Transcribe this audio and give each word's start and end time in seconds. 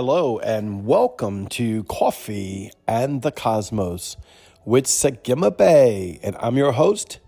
Hello 0.00 0.38
and 0.38 0.86
welcome 0.86 1.48
to 1.48 1.82
Coffee 1.82 2.70
and 2.86 3.22
the 3.22 3.32
Cosmos 3.32 4.16
with 4.64 4.84
Sagima 4.84 5.50
Bay. 5.50 6.20
And 6.22 6.36
I'm 6.38 6.56
your 6.56 6.70
host, 6.70 7.18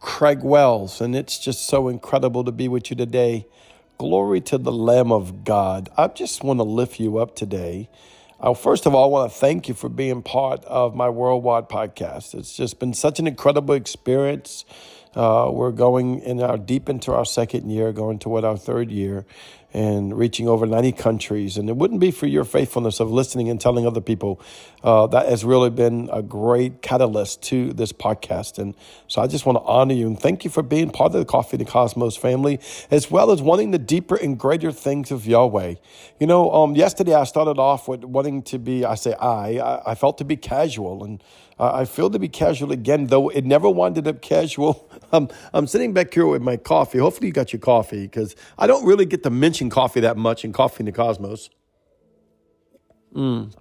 Craig 0.00 0.42
Wells. 0.42 1.00
And 1.00 1.14
it's 1.14 1.38
just 1.38 1.68
so 1.68 1.86
incredible 1.86 2.42
to 2.42 2.50
be 2.50 2.66
with 2.66 2.90
you 2.90 2.96
today. 2.96 3.46
Glory 3.96 4.40
to 4.40 4.58
the 4.58 4.72
Lamb 4.72 5.12
of 5.12 5.44
God. 5.44 5.88
I 5.96 6.08
just 6.08 6.42
want 6.42 6.58
to 6.58 6.64
lift 6.64 6.98
you 6.98 7.18
up 7.18 7.36
today. 7.36 7.88
Uh, 8.40 8.54
first 8.54 8.86
of 8.86 8.94
all, 8.94 9.04
I 9.04 9.06
want 9.06 9.32
to 9.32 9.38
thank 9.38 9.68
you 9.68 9.74
for 9.74 9.88
being 9.88 10.20
part 10.20 10.64
of 10.64 10.96
my 10.96 11.08
worldwide 11.08 11.68
podcast. 11.68 12.34
It's 12.34 12.56
just 12.56 12.80
been 12.80 12.92
such 12.92 13.20
an 13.20 13.28
incredible 13.28 13.74
experience. 13.74 14.64
Uh, 15.14 15.50
we're 15.52 15.72
going 15.72 16.20
in 16.20 16.42
our 16.42 16.56
deep 16.56 16.88
into 16.88 17.12
our 17.12 17.24
second 17.24 17.68
year, 17.70 17.92
going 17.92 18.18
toward 18.18 18.44
our 18.44 18.56
third 18.56 18.90
year, 18.90 19.26
and 19.72 20.16
reaching 20.16 20.48
over 20.48 20.66
90 20.66 20.92
countries. 20.92 21.56
And 21.56 21.68
it 21.68 21.76
wouldn't 21.76 22.00
be 22.00 22.10
for 22.10 22.26
your 22.26 22.44
faithfulness 22.44 23.00
of 23.00 23.10
listening 23.10 23.48
and 23.48 23.60
telling 23.60 23.86
other 23.86 24.00
people. 24.00 24.40
Uh, 24.82 25.06
that 25.08 25.28
has 25.28 25.44
really 25.44 25.70
been 25.70 26.08
a 26.12 26.22
great 26.22 26.82
catalyst 26.82 27.42
to 27.42 27.72
this 27.72 27.92
podcast. 27.92 28.58
And 28.58 28.74
so 29.06 29.20
I 29.22 29.26
just 29.26 29.46
want 29.46 29.56
to 29.58 29.62
honor 29.64 29.94
you 29.94 30.06
and 30.06 30.18
thank 30.18 30.44
you 30.44 30.50
for 30.50 30.62
being 30.62 30.90
part 30.90 31.14
of 31.14 31.20
the 31.20 31.24
Coffee 31.24 31.56
the 31.56 31.64
Cosmos 31.64 32.16
family, 32.16 32.58
as 32.90 33.10
well 33.10 33.30
as 33.30 33.42
wanting 33.42 33.70
the 33.70 33.78
deeper 33.78 34.16
and 34.16 34.38
greater 34.38 34.72
things 34.72 35.10
of 35.10 35.26
Yahweh. 35.26 35.74
You 36.18 36.26
know, 36.26 36.50
um, 36.52 36.74
yesterday 36.74 37.14
I 37.14 37.24
started 37.24 37.58
off 37.58 37.88
with 37.88 38.04
wanting 38.04 38.42
to 38.44 38.58
be, 38.58 38.84
I 38.84 38.94
say 38.94 39.14
I, 39.14 39.58
I, 39.58 39.92
I 39.92 39.94
felt 39.94 40.18
to 40.18 40.24
be 40.24 40.36
casual. 40.36 41.04
And 41.04 41.22
I 41.60 41.84
feel 41.84 42.08
to 42.08 42.18
be 42.18 42.28
casual 42.28 42.72
again, 42.72 43.08
though 43.08 43.28
it 43.28 43.44
never 43.44 43.68
wound 43.68 44.06
up 44.06 44.22
casual. 44.22 44.88
I'm, 45.12 45.28
I'm 45.52 45.66
sitting 45.66 45.92
back 45.92 46.14
here 46.14 46.26
with 46.26 46.40
my 46.40 46.56
coffee. 46.56 46.98
Hopefully, 46.98 47.26
you 47.26 47.34
got 47.34 47.52
your 47.52 47.60
coffee 47.60 48.02
because 48.02 48.34
I 48.56 48.66
don't 48.66 48.86
really 48.86 49.04
get 49.04 49.22
to 49.24 49.30
mention 49.30 49.59
coffee 49.68 50.00
that 50.00 50.16
much 50.16 50.44
in 50.44 50.52
Coffee 50.52 50.80
in 50.80 50.86
the 50.86 50.92
Cosmos. 50.92 51.50
Mm. 53.14 53.52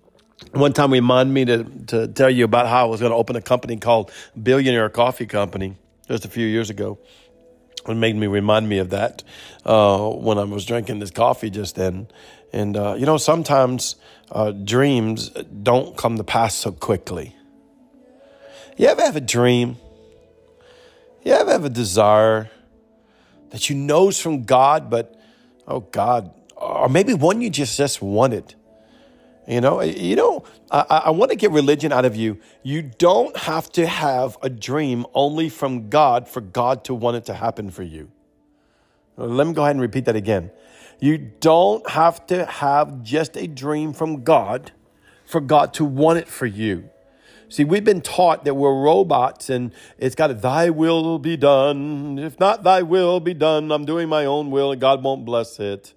One 0.52 0.72
time, 0.72 0.94
reminded 0.94 1.34
me 1.34 1.46
to, 1.46 1.64
to 1.88 2.08
tell 2.08 2.30
you 2.30 2.46
about 2.46 2.68
how 2.68 2.88
I 2.88 2.90
was 2.90 3.02
going 3.02 3.12
to 3.12 3.18
open 3.18 3.36
a 3.36 3.42
company 3.42 3.76
called 3.76 4.12
Billionaire 4.42 4.90
Coffee 4.90 5.26
Company 5.26 5.76
just 6.08 6.24
a 6.24 6.30
few 6.30 6.48
years 6.48 6.70
ago. 6.70 6.98
It 7.88 7.96
made 7.96 8.16
me 8.16 8.28
remind 8.28 8.70
me 8.70 8.78
of 8.78 8.92
that 8.92 9.24
uh, 9.66 10.10
when 10.10 10.38
I 10.38 10.44
was 10.44 10.66
drinking 10.66 11.00
this 11.00 11.12
coffee 11.12 11.50
just 11.50 11.76
then. 11.76 12.08
And, 12.54 12.78
uh, 12.78 12.96
you 12.98 13.06
know, 13.06 13.18
sometimes 13.18 13.96
uh, 14.32 14.52
dreams 14.52 15.30
don't 15.30 15.98
come 15.98 16.18
to 16.18 16.24
pass 16.24 16.56
so 16.56 16.72
quickly. 16.72 17.36
You 18.78 18.88
ever 18.88 19.02
have 19.02 19.16
a 19.16 19.22
dream? 19.22 19.78
You 21.24 21.34
ever 21.34 21.52
have 21.52 21.66
a 21.66 21.70
desire 21.70 22.50
that 23.50 23.70
you 23.70 23.76
knows 23.76 24.20
from 24.20 24.44
God, 24.44 24.90
but 24.90 25.19
oh 25.70 25.82
God, 25.82 26.32
or 26.56 26.90
maybe 26.90 27.14
one 27.14 27.42
you 27.42 27.50
just 27.50 27.78
just 27.78 28.02
wanted. 28.02 28.56
You 29.48 29.62
know, 29.62 29.80
eh, 29.80 29.86
you 29.86 30.16
know, 30.16 30.44
I, 30.70 31.04
I 31.06 31.10
want 31.10 31.32
to 31.32 31.38
get 31.38 31.52
religion 31.52 31.92
out 31.92 32.06
of 32.06 32.16
you. 32.16 32.40
You 32.62 32.84
don't 32.84 33.36
have 33.38 33.72
to 33.72 33.88
have 33.88 34.38
a 34.44 34.50
dream 34.50 35.06
only 35.14 35.50
from 35.50 35.90
God 35.90 36.28
for 36.28 36.42
God 36.42 36.84
to 36.86 36.94
want 36.94 37.18
it 37.18 37.26
to 37.26 37.34
happen 37.34 37.72
for 37.72 37.84
you. 37.84 38.12
Let 39.18 39.48
me 39.48 39.54
go 39.54 39.64
ahead 39.64 39.76
and 39.76 39.82
repeat 39.82 40.06
that 40.06 40.16
again. 40.16 40.52
You 41.00 41.18
don't 41.18 41.90
have 41.90 42.28
to 42.28 42.46
have 42.46 43.04
just 43.04 43.38
a 43.38 43.48
dream 43.48 43.94
from 43.94 44.24
God 44.24 44.72
for 45.26 45.42
God 45.42 45.74
to 45.76 45.86
want 45.86 46.20
it 46.20 46.28
for 46.28 46.46
you. 46.46 46.90
See, 47.52 47.64
we've 47.64 47.84
been 47.84 48.02
taught 48.02 48.46
that 48.46 48.54
we're 48.54 48.80
robots 48.80 49.50
and 49.50 49.74
it's 49.98 50.14
got 50.14 50.28
to, 50.28 50.36
thy 50.36 50.70
will 50.70 51.18
be 51.18 51.36
done. 51.36 52.20
If 52.20 52.40
not 52.40 52.64
thy 52.64 52.84
will 52.84 53.20
be 53.20 53.34
done, 53.34 53.72
I'm 53.72 53.86
doing 53.86 54.08
my 54.08 54.26
own 54.26 54.52
will 54.52 54.72
and 54.72 54.80
God 54.80 55.04
won't 55.04 55.26
bless 55.26 55.60
it. 55.60 55.96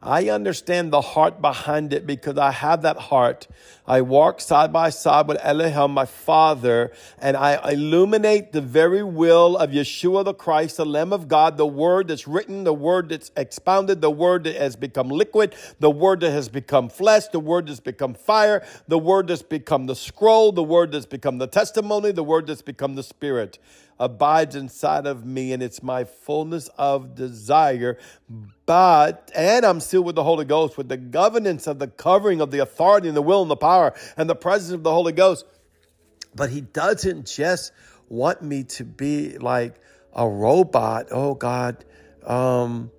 I 0.00 0.28
understand 0.28 0.92
the 0.92 1.00
heart 1.00 1.40
behind 1.40 1.92
it 1.92 2.06
because 2.06 2.38
I 2.38 2.52
have 2.52 2.82
that 2.82 2.96
heart. 2.96 3.48
I 3.84 4.00
walk 4.00 4.40
side 4.40 4.72
by 4.72 4.90
side 4.90 5.26
with 5.26 5.38
Elohim, 5.42 5.90
my 5.90 6.04
father, 6.04 6.92
and 7.18 7.36
I 7.36 7.72
illuminate 7.72 8.52
the 8.52 8.60
very 8.60 9.02
will 9.02 9.56
of 9.56 9.70
Yeshua 9.70 10.24
the 10.24 10.34
Christ, 10.34 10.76
the 10.76 10.86
Lamb 10.86 11.12
of 11.12 11.26
God, 11.26 11.56
the 11.56 11.66
word 11.66 12.08
that's 12.08 12.28
written, 12.28 12.62
the 12.62 12.72
word 12.72 13.08
that's 13.08 13.32
expounded, 13.36 14.00
the 14.00 14.10
word 14.10 14.44
that 14.44 14.54
has 14.54 14.76
become 14.76 15.08
liquid, 15.08 15.56
the 15.80 15.90
word 15.90 16.20
that 16.20 16.30
has 16.30 16.48
become 16.48 16.88
flesh, 16.88 17.26
the 17.28 17.40
word 17.40 17.66
that's 17.66 17.80
become 17.80 18.14
fire, 18.14 18.64
the 18.86 18.98
word 18.98 19.26
that's 19.26 19.42
become 19.42 19.86
the 19.86 19.96
scroll, 19.96 20.52
the 20.52 20.62
word 20.62 20.92
that's 20.92 21.06
become 21.06 21.38
the 21.38 21.48
testimony, 21.48 22.12
the 22.12 22.22
word 22.22 22.46
that's 22.46 22.62
become 22.62 22.94
the 22.94 23.02
spirit 23.02 23.58
abides 23.98 24.54
inside 24.54 25.06
of 25.06 25.24
me 25.24 25.52
and 25.52 25.62
it's 25.62 25.82
my 25.82 26.04
fullness 26.04 26.68
of 26.78 27.14
desire. 27.14 27.98
But, 28.66 29.30
and 29.34 29.64
I'm 29.64 29.80
still 29.80 30.02
with 30.02 30.14
the 30.14 30.24
Holy 30.24 30.44
Ghost 30.44 30.76
with 30.76 30.88
the 30.88 30.96
governance 30.96 31.66
of 31.66 31.78
the 31.78 31.88
covering 31.88 32.40
of 32.40 32.50
the 32.50 32.58
authority 32.58 33.08
and 33.08 33.16
the 33.16 33.22
will 33.22 33.42
and 33.42 33.50
the 33.50 33.56
power 33.56 33.94
and 34.16 34.28
the 34.28 34.36
presence 34.36 34.72
of 34.72 34.82
the 34.82 34.92
Holy 34.92 35.12
Ghost. 35.12 35.44
But 36.34 36.50
He 36.50 36.60
doesn't 36.60 37.26
just 37.26 37.72
want 38.08 38.42
me 38.42 38.64
to 38.64 38.84
be 38.84 39.38
like 39.38 39.74
a 40.14 40.28
robot. 40.28 41.08
Oh 41.10 41.34
God. 41.34 41.84
Um, 42.24 42.90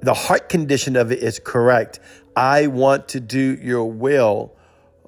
the 0.00 0.14
heart 0.14 0.48
condition 0.48 0.96
of 0.96 1.12
it 1.12 1.20
is 1.20 1.38
correct. 1.38 2.00
I 2.36 2.66
want 2.66 3.08
to 3.08 3.20
do 3.20 3.58
your 3.60 3.90
will 3.90 4.54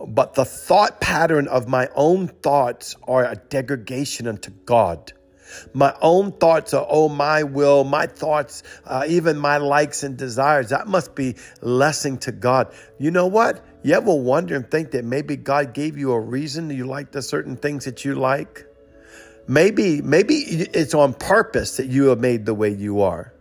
but 0.06 0.34
the 0.34 0.44
thought 0.44 1.00
pattern 1.00 1.48
of 1.48 1.68
my 1.68 1.88
own 1.94 2.28
thoughts 2.28 2.96
are 3.06 3.24
a 3.24 3.36
degradation 3.36 4.26
unto 4.26 4.50
God. 4.50 5.12
My 5.72 5.94
own 6.00 6.32
thoughts 6.32 6.74
are, 6.74 6.86
oh, 6.88 7.08
my 7.08 7.44
will, 7.44 7.84
my 7.84 8.06
thoughts, 8.06 8.62
uh, 8.84 9.04
even 9.08 9.38
my 9.38 9.58
likes 9.58 10.02
and 10.02 10.16
desires. 10.16 10.70
That 10.70 10.88
must 10.88 11.14
be 11.14 11.36
lessing 11.60 12.18
to 12.18 12.32
God. 12.32 12.74
You 12.98 13.10
know 13.10 13.26
what? 13.26 13.64
You 13.82 13.94
ever 13.94 14.14
wonder 14.14 14.56
and 14.56 14.68
think 14.68 14.90
that 14.92 15.04
maybe 15.04 15.36
God 15.36 15.72
gave 15.72 15.96
you 15.96 16.12
a 16.12 16.20
reason 16.20 16.70
you 16.70 16.86
like 16.86 17.12
the 17.12 17.22
certain 17.22 17.56
things 17.56 17.84
that 17.84 18.04
you 18.04 18.14
like? 18.16 18.66
Maybe, 19.46 20.02
maybe 20.02 20.34
it's 20.34 20.94
on 20.94 21.14
purpose 21.14 21.76
that 21.76 21.86
you 21.86 22.10
are 22.10 22.16
made 22.16 22.46
the 22.46 22.54
way 22.54 22.70
you 22.70 23.02
are. 23.02 23.32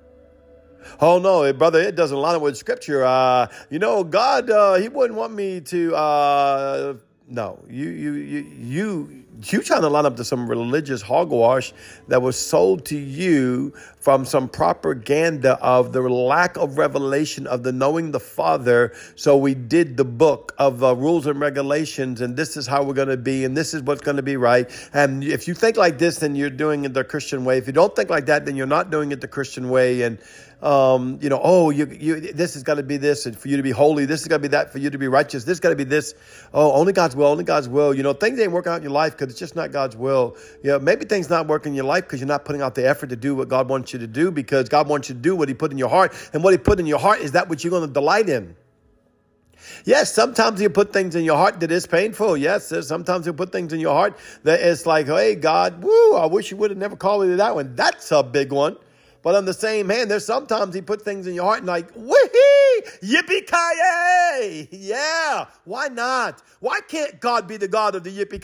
Oh 0.99 1.19
no, 1.19 1.51
brother, 1.53 1.79
it 1.79 1.95
doesn't 1.95 2.17
line 2.17 2.35
up 2.35 2.41
with 2.41 2.57
scripture. 2.57 3.03
Uh, 3.03 3.47
you 3.69 3.79
know, 3.79 4.03
God, 4.03 4.49
uh, 4.49 4.75
He 4.75 4.89
wouldn't 4.89 5.17
want 5.17 5.33
me 5.33 5.61
to. 5.61 5.95
Uh, 5.95 6.93
no, 7.27 7.63
you, 7.69 7.89
you, 7.89 8.13
you, 8.13 8.39
you 8.59 9.24
you 9.43 9.61
trying 9.61 9.81
to 9.81 9.89
line 9.89 10.05
up 10.05 10.15
to 10.17 10.23
some 10.23 10.49
religious 10.49 11.01
hogwash 11.01 11.73
that 12.07 12.21
was 12.21 12.37
sold 12.37 12.85
to 12.85 12.97
you 12.97 13.71
from 13.97 14.25
some 14.25 14.47
propaganda 14.47 15.53
of 15.61 15.91
the 15.91 16.01
lack 16.01 16.57
of 16.57 16.77
revelation 16.77 17.47
of 17.47 17.63
the 17.63 17.71
knowing 17.71 18.11
the 18.11 18.19
Father. 18.19 18.93
So 19.15 19.35
we 19.37 19.53
did 19.53 19.97
the 19.97 20.05
book 20.05 20.53
of 20.57 20.83
uh, 20.83 20.95
rules 20.95 21.25
and 21.25 21.39
regulations, 21.39 22.21
and 22.21 22.37
this 22.37 22.55
is 22.55 22.67
how 22.67 22.83
we're 22.83 22.93
going 22.93 23.07
to 23.07 23.17
be, 23.17 23.45
and 23.45 23.57
this 23.57 23.73
is 23.73 23.81
what's 23.81 24.01
going 24.01 24.17
to 24.17 24.23
be 24.23 24.37
right. 24.37 24.69
And 24.93 25.23
if 25.23 25.47
you 25.47 25.53
think 25.53 25.77
like 25.77 25.97
this, 25.97 26.19
then 26.19 26.35
you're 26.35 26.49
doing 26.49 26.85
it 26.85 26.93
the 26.93 27.03
Christian 27.03 27.45
way. 27.45 27.57
If 27.57 27.67
you 27.67 27.73
don't 27.73 27.95
think 27.95 28.09
like 28.09 28.27
that, 28.27 28.45
then 28.45 28.55
you're 28.55 28.67
not 28.67 28.91
doing 28.91 29.11
it 29.11 29.21
the 29.21 29.27
Christian 29.27 29.69
way. 29.69 30.03
And 30.03 30.19
um, 30.61 31.19
you 31.21 31.29
know, 31.29 31.39
oh, 31.43 31.69
you, 31.69 31.85
you, 31.85 32.19
this 32.19 32.53
has 32.53 32.63
got 32.63 32.75
to 32.75 32.83
be 32.83 32.97
this, 32.97 33.25
and 33.25 33.37
for 33.37 33.49
you 33.49 33.57
to 33.57 33.63
be 33.63 33.71
holy, 33.71 34.05
this 34.05 34.21
is 34.21 34.27
got 34.27 34.37
to 34.37 34.41
be 34.41 34.47
that, 34.49 34.71
for 34.71 34.79
you 34.79 34.89
to 34.89 34.97
be 34.97 35.07
righteous, 35.07 35.43
this 35.43 35.59
got 35.59 35.69
to 35.69 35.75
be 35.75 35.83
this. 35.83 36.15
Oh, 36.53 36.71
only 36.71 36.93
God's 36.93 37.15
will, 37.15 37.27
only 37.27 37.43
God's 37.43 37.67
will. 37.67 37.93
You 37.93 38.03
know, 38.03 38.13
things 38.13 38.39
ain't 38.39 38.51
working 38.51 38.71
out 38.71 38.77
in 38.77 38.83
your 38.83 38.91
life 38.91 39.15
because 39.25 39.33
it's 39.33 39.39
just 39.39 39.55
not 39.55 39.71
God's 39.71 39.95
will. 39.95 40.37
You 40.63 40.71
know, 40.71 40.79
maybe 40.79 41.05
things 41.05 41.29
not 41.29 41.47
working 41.47 41.71
in 41.71 41.75
your 41.75 41.85
life 41.85 42.03
because 42.03 42.19
you're 42.19 42.27
not 42.27 42.45
putting 42.45 42.61
out 42.61 42.75
the 42.75 42.87
effort 42.87 43.09
to 43.09 43.15
do 43.15 43.35
what 43.35 43.49
God 43.49 43.67
wants 43.67 43.93
you 43.93 43.99
to 43.99 44.07
do 44.07 44.31
because 44.31 44.69
God 44.69 44.87
wants 44.87 45.09
you 45.09 45.15
to 45.15 45.21
do 45.21 45.35
what 45.35 45.47
He 45.47 45.53
put 45.53 45.71
in 45.71 45.77
your 45.77 45.89
heart, 45.89 46.13
and 46.33 46.43
what 46.43 46.53
He 46.53 46.57
put 46.57 46.79
in 46.79 46.85
your 46.85 46.99
heart 46.99 47.19
is 47.19 47.31
that 47.33 47.49
which 47.49 47.63
you're 47.63 47.71
going 47.71 47.87
to 47.87 47.93
delight 47.93 48.29
in. 48.29 48.55
Yes, 49.83 50.13
sometimes 50.13 50.61
you 50.61 50.69
put 50.69 50.93
things 50.93 51.15
in 51.15 51.23
your 51.23 51.37
heart 51.37 51.59
that 51.61 51.71
is 51.71 51.87
painful. 51.87 52.37
Yes, 52.37 52.71
sometimes 52.87 53.25
you 53.25 53.33
put 53.33 53.51
things 53.51 53.73
in 53.73 53.79
your 53.79 53.93
heart 53.93 54.17
that 54.43 54.59
is 54.59 54.85
like, 54.85 55.07
hey, 55.07 55.33
God, 55.35 55.83
woo, 55.83 56.15
I 56.15 56.27
wish 56.27 56.51
you 56.51 56.57
would 56.57 56.69
have 56.69 56.77
never 56.77 56.95
called 56.95 57.23
me 57.23 57.29
to 57.29 57.37
that 57.37 57.55
one. 57.55 57.75
That's 57.75 58.11
a 58.11 58.21
big 58.21 58.51
one. 58.51 58.77
But 59.25 59.33
on 59.33 59.45
the 59.45 59.55
same 59.55 59.89
hand, 59.89 60.11
there's 60.11 60.23
sometimes 60.23 60.75
he 60.75 60.83
put 60.83 61.01
things 61.01 61.25
in 61.25 61.33
your 61.33 61.45
heart 61.45 61.57
and 61.57 61.67
like, 61.67 61.89
wee 61.95 62.29
yippee 63.01 64.67
Yeah, 64.71 65.47
why 65.63 65.87
not? 65.87 66.43
Why 66.59 66.79
can't 66.87 67.19
God 67.19 67.47
be 67.47 67.57
the 67.57 67.67
God 67.67 67.95
of 67.95 68.03
the 68.03 68.11
yippee 68.11 68.39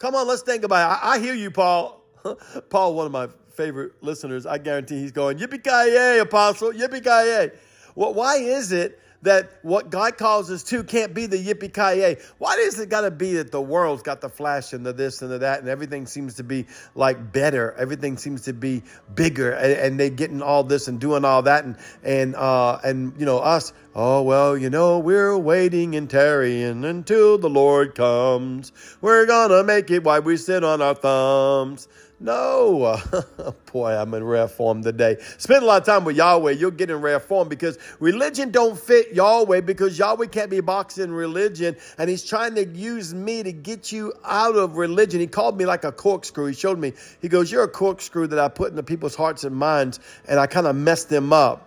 Come 0.00 0.14
on, 0.14 0.26
let's 0.26 0.40
think 0.40 0.64
about 0.64 0.90
it. 0.90 1.04
I, 1.04 1.12
I 1.12 1.18
hear 1.18 1.34
you, 1.34 1.50
Paul. 1.50 2.02
Paul, 2.70 2.94
one 2.94 3.04
of 3.04 3.12
my 3.12 3.28
favorite 3.50 4.02
listeners, 4.02 4.46
I 4.46 4.56
guarantee 4.56 4.98
he's 4.98 5.12
going, 5.12 5.38
yippee 5.38 5.62
ki 5.62 6.18
apostle, 6.18 6.72
yippee 6.72 7.04
ki 7.04 7.54
Well, 7.94 8.14
why 8.14 8.36
is 8.36 8.72
it 8.72 8.98
that 9.22 9.58
what 9.60 9.90
God 9.90 10.16
calls 10.16 10.50
us 10.50 10.62
to 10.62 10.82
can't 10.82 11.12
be 11.12 11.26
the 11.26 11.36
yippee 11.36 11.74
ki 11.74 12.22
Why 12.38 12.56
does 12.56 12.80
it 12.80 12.88
got 12.88 13.02
to 13.02 13.10
be 13.10 13.34
that 13.34 13.52
the 13.52 13.60
world's 13.60 14.02
got 14.02 14.22
the 14.22 14.30
flash 14.30 14.72
and 14.72 14.86
the 14.86 14.94
this 14.94 15.20
and 15.20 15.30
the 15.30 15.38
that, 15.38 15.60
and 15.60 15.68
everything 15.68 16.06
seems 16.06 16.36
to 16.36 16.44
be 16.44 16.64
like 16.94 17.30
better? 17.30 17.72
Everything 17.72 18.16
seems 18.16 18.40
to 18.42 18.54
be 18.54 18.82
bigger, 19.14 19.52
and, 19.52 19.72
and 19.72 20.00
they 20.00 20.08
getting 20.08 20.40
all 20.40 20.64
this 20.64 20.88
and 20.88 20.98
doing 20.98 21.26
all 21.26 21.42
that, 21.42 21.64
and 21.64 21.76
and 22.02 22.34
uh, 22.36 22.78
and 22.82 23.12
you 23.18 23.26
know 23.26 23.38
us 23.38 23.74
Oh, 23.92 24.22
well, 24.22 24.56
you 24.56 24.70
know, 24.70 25.00
we're 25.00 25.36
waiting 25.36 25.96
and 25.96 26.08
tarrying 26.08 26.84
until 26.84 27.38
the 27.38 27.50
Lord 27.50 27.96
comes. 27.96 28.70
We're 29.00 29.26
gonna 29.26 29.64
make 29.64 29.90
it 29.90 30.04
while 30.04 30.22
we 30.22 30.36
sit 30.36 30.62
on 30.62 30.80
our 30.80 30.94
thumbs. 30.94 31.88
No, 32.20 33.00
boy, 33.72 33.90
I'm 33.90 34.14
in 34.14 34.22
rare 34.22 34.46
form 34.46 34.84
today. 34.84 35.16
Spend 35.38 35.64
a 35.64 35.66
lot 35.66 35.80
of 35.80 35.86
time 35.86 36.04
with 36.04 36.16
Yahweh. 36.16 36.52
You'll 36.52 36.70
get 36.70 36.88
in 36.88 37.00
rare 37.00 37.18
form 37.18 37.48
because 37.48 37.78
religion 37.98 38.52
don't 38.52 38.78
fit 38.78 39.12
Yahweh 39.12 39.62
because 39.62 39.98
Yahweh 39.98 40.26
can't 40.26 40.50
be 40.50 40.60
boxed 40.60 40.98
in 40.98 41.10
religion, 41.10 41.74
and 41.98 42.08
He's 42.08 42.24
trying 42.24 42.54
to 42.54 42.68
use 42.68 43.12
me 43.12 43.42
to 43.42 43.52
get 43.52 43.90
you 43.90 44.12
out 44.24 44.54
of 44.54 44.76
religion. 44.76 45.18
He 45.18 45.26
called 45.26 45.58
me 45.58 45.66
like 45.66 45.82
a 45.82 45.90
corkscrew. 45.90 46.46
He 46.46 46.54
showed 46.54 46.78
me. 46.78 46.92
He 47.20 47.28
goes, 47.28 47.50
"You're 47.50 47.64
a 47.64 47.68
corkscrew 47.68 48.28
that 48.28 48.38
I 48.38 48.46
put 48.46 48.70
into 48.70 48.84
people's 48.84 49.16
hearts 49.16 49.42
and 49.42 49.56
minds, 49.56 49.98
and 50.28 50.38
I 50.38 50.46
kind 50.46 50.68
of 50.68 50.76
messed 50.76 51.08
them 51.08 51.32
up." 51.32 51.66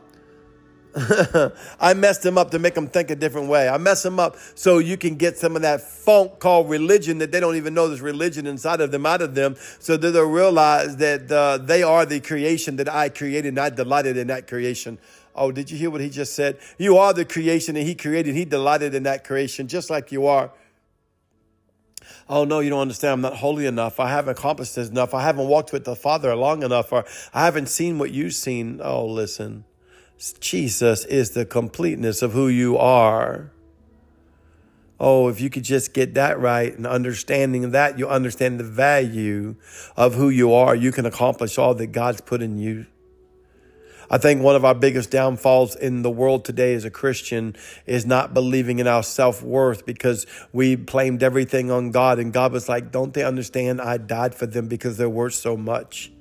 I 1.79 1.95
messed 1.95 2.21
them 2.21 2.37
up 2.37 2.51
to 2.51 2.59
make 2.59 2.75
them 2.75 2.87
think 2.87 3.09
a 3.09 3.15
different 3.15 3.47
way. 3.47 3.67
I 3.67 3.77
mess 3.77 4.03
them 4.03 4.19
up 4.19 4.37
so 4.53 4.77
you 4.77 4.95
can 4.95 5.15
get 5.15 5.37
some 5.37 5.55
of 5.55 5.63
that 5.63 5.81
funk 5.81 6.37
called 6.39 6.69
religion 6.69 7.17
that 7.17 7.31
they 7.31 7.39
don't 7.39 7.55
even 7.55 7.73
know 7.73 7.87
there's 7.87 8.01
religion 8.01 8.45
inside 8.45 8.79
of 8.79 8.91
them, 8.91 9.05
out 9.05 9.21
of 9.21 9.33
them, 9.33 9.55
so 9.79 9.97
that 9.97 10.11
they'll 10.11 10.29
realize 10.29 10.97
that 10.97 11.31
uh, 11.31 11.57
they 11.57 11.81
are 11.81 12.05
the 12.05 12.19
creation 12.19 12.75
that 12.75 12.87
I 12.87 13.09
created 13.09 13.49
and 13.49 13.59
I 13.59 13.69
delighted 13.71 14.17
in 14.17 14.27
that 14.27 14.47
creation. 14.47 14.99
Oh, 15.35 15.51
did 15.51 15.71
you 15.71 15.77
hear 15.77 15.89
what 15.89 16.01
he 16.01 16.11
just 16.11 16.35
said? 16.35 16.59
You 16.77 16.97
are 16.97 17.11
the 17.11 17.25
creation 17.25 17.73
that 17.73 17.83
he 17.83 17.95
created. 17.95 18.35
He 18.35 18.45
delighted 18.45 18.93
in 18.93 19.03
that 19.03 19.23
creation 19.23 19.67
just 19.67 19.89
like 19.89 20.11
you 20.11 20.27
are. 20.27 20.51
Oh, 22.29 22.43
no, 22.45 22.59
you 22.59 22.69
don't 22.69 22.81
understand. 22.81 23.13
I'm 23.13 23.21
not 23.21 23.37
holy 23.37 23.65
enough. 23.65 23.99
I 23.99 24.09
haven't 24.09 24.37
accomplished 24.37 24.77
enough. 24.77 25.15
I 25.15 25.23
haven't 25.23 25.47
walked 25.47 25.73
with 25.73 25.85
the 25.85 25.95
Father 25.95 26.35
long 26.35 26.61
enough, 26.61 26.93
or 26.93 27.03
I 27.33 27.45
haven't 27.45 27.67
seen 27.67 27.97
what 27.97 28.11
you've 28.11 28.33
seen. 28.33 28.79
Oh, 28.81 29.07
listen. 29.07 29.65
Jesus 30.39 31.05
is 31.05 31.31
the 31.31 31.45
completeness 31.45 32.21
of 32.21 32.33
who 32.33 32.47
you 32.47 32.77
are. 32.77 33.51
Oh, 34.99 35.27
if 35.27 35.41
you 35.41 35.49
could 35.49 35.63
just 35.63 35.93
get 35.93 36.13
that 36.13 36.39
right 36.39 36.73
and 36.75 36.87
understanding 36.87 37.71
that, 37.71 37.99
you'll 37.99 38.09
understand 38.09 38.59
the 38.59 38.63
value 38.63 39.55
of 39.97 40.15
who 40.15 40.29
you 40.29 40.53
are. 40.53 40.75
You 40.75 40.91
can 40.91 41.05
accomplish 41.05 41.57
all 41.57 41.75
that 41.75 41.87
God's 41.87 42.21
put 42.21 42.41
in 42.41 42.57
you. 42.57 42.85
I 44.09 44.17
think 44.17 44.41
one 44.41 44.55
of 44.55 44.63
our 44.63 44.75
biggest 44.75 45.09
downfalls 45.11 45.75
in 45.75 46.03
the 46.03 46.09
world 46.09 46.45
today 46.45 46.73
as 46.75 46.85
a 46.85 46.91
Christian 46.91 47.55
is 47.85 48.05
not 48.05 48.33
believing 48.33 48.79
in 48.79 48.87
our 48.87 49.03
self 49.03 49.41
worth 49.41 49.85
because 49.85 50.27
we 50.51 50.75
blamed 50.75 51.23
everything 51.23 51.71
on 51.71 51.91
God. 51.91 52.19
And 52.19 52.31
God 52.31 52.51
was 52.51 52.69
like, 52.69 52.91
Don't 52.91 53.13
they 53.13 53.23
understand? 53.23 53.81
I 53.81 53.97
died 53.97 54.35
for 54.35 54.45
them 54.45 54.67
because 54.67 54.97
they're 54.97 55.09
worth 55.09 55.33
so 55.33 55.57
much. 55.57 56.11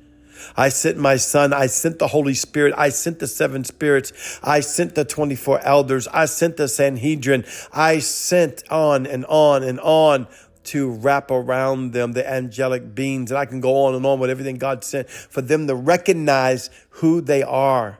I 0.57 0.69
sent 0.69 0.99
my 0.99 1.17
son. 1.17 1.53
I 1.53 1.67
sent 1.67 1.99
the 1.99 2.09
Holy 2.09 2.35
Spirit. 2.35 2.75
I 2.77 2.91
sent 2.91 3.19
the 3.19 3.27
seven 3.27 3.65
spirits. 3.65 4.41
I 4.43 4.61
sent 4.61 4.95
the 4.95 5.05
24 5.05 5.61
elders. 5.61 6.09
I 6.09 6.27
sent 6.27 6.57
the 6.57 6.69
Sanhedrin. 6.69 7.45
I 7.73 7.99
sent 7.99 8.69
on 8.71 9.07
and 9.07 9.25
on 9.27 9.63
and 9.63 9.81
on 9.81 10.27
to 10.65 10.91
wrap 10.91 11.31
around 11.31 11.93
them 11.93 12.13
the 12.13 12.29
angelic 12.29 12.95
beings. 12.95 13.31
And 13.31 13.39
I 13.39 13.47
can 13.47 13.61
go 13.61 13.85
on 13.85 13.95
and 13.95 14.07
on 14.07 14.21
with 14.21 14.31
everything 14.31 14.57
God 14.57 14.85
sent 14.85 15.09
for 15.11 15.41
them 15.41 15.67
to 15.67 15.75
recognize 15.75 16.71
who 16.91 17.21
they 17.21 17.43
are 17.43 17.99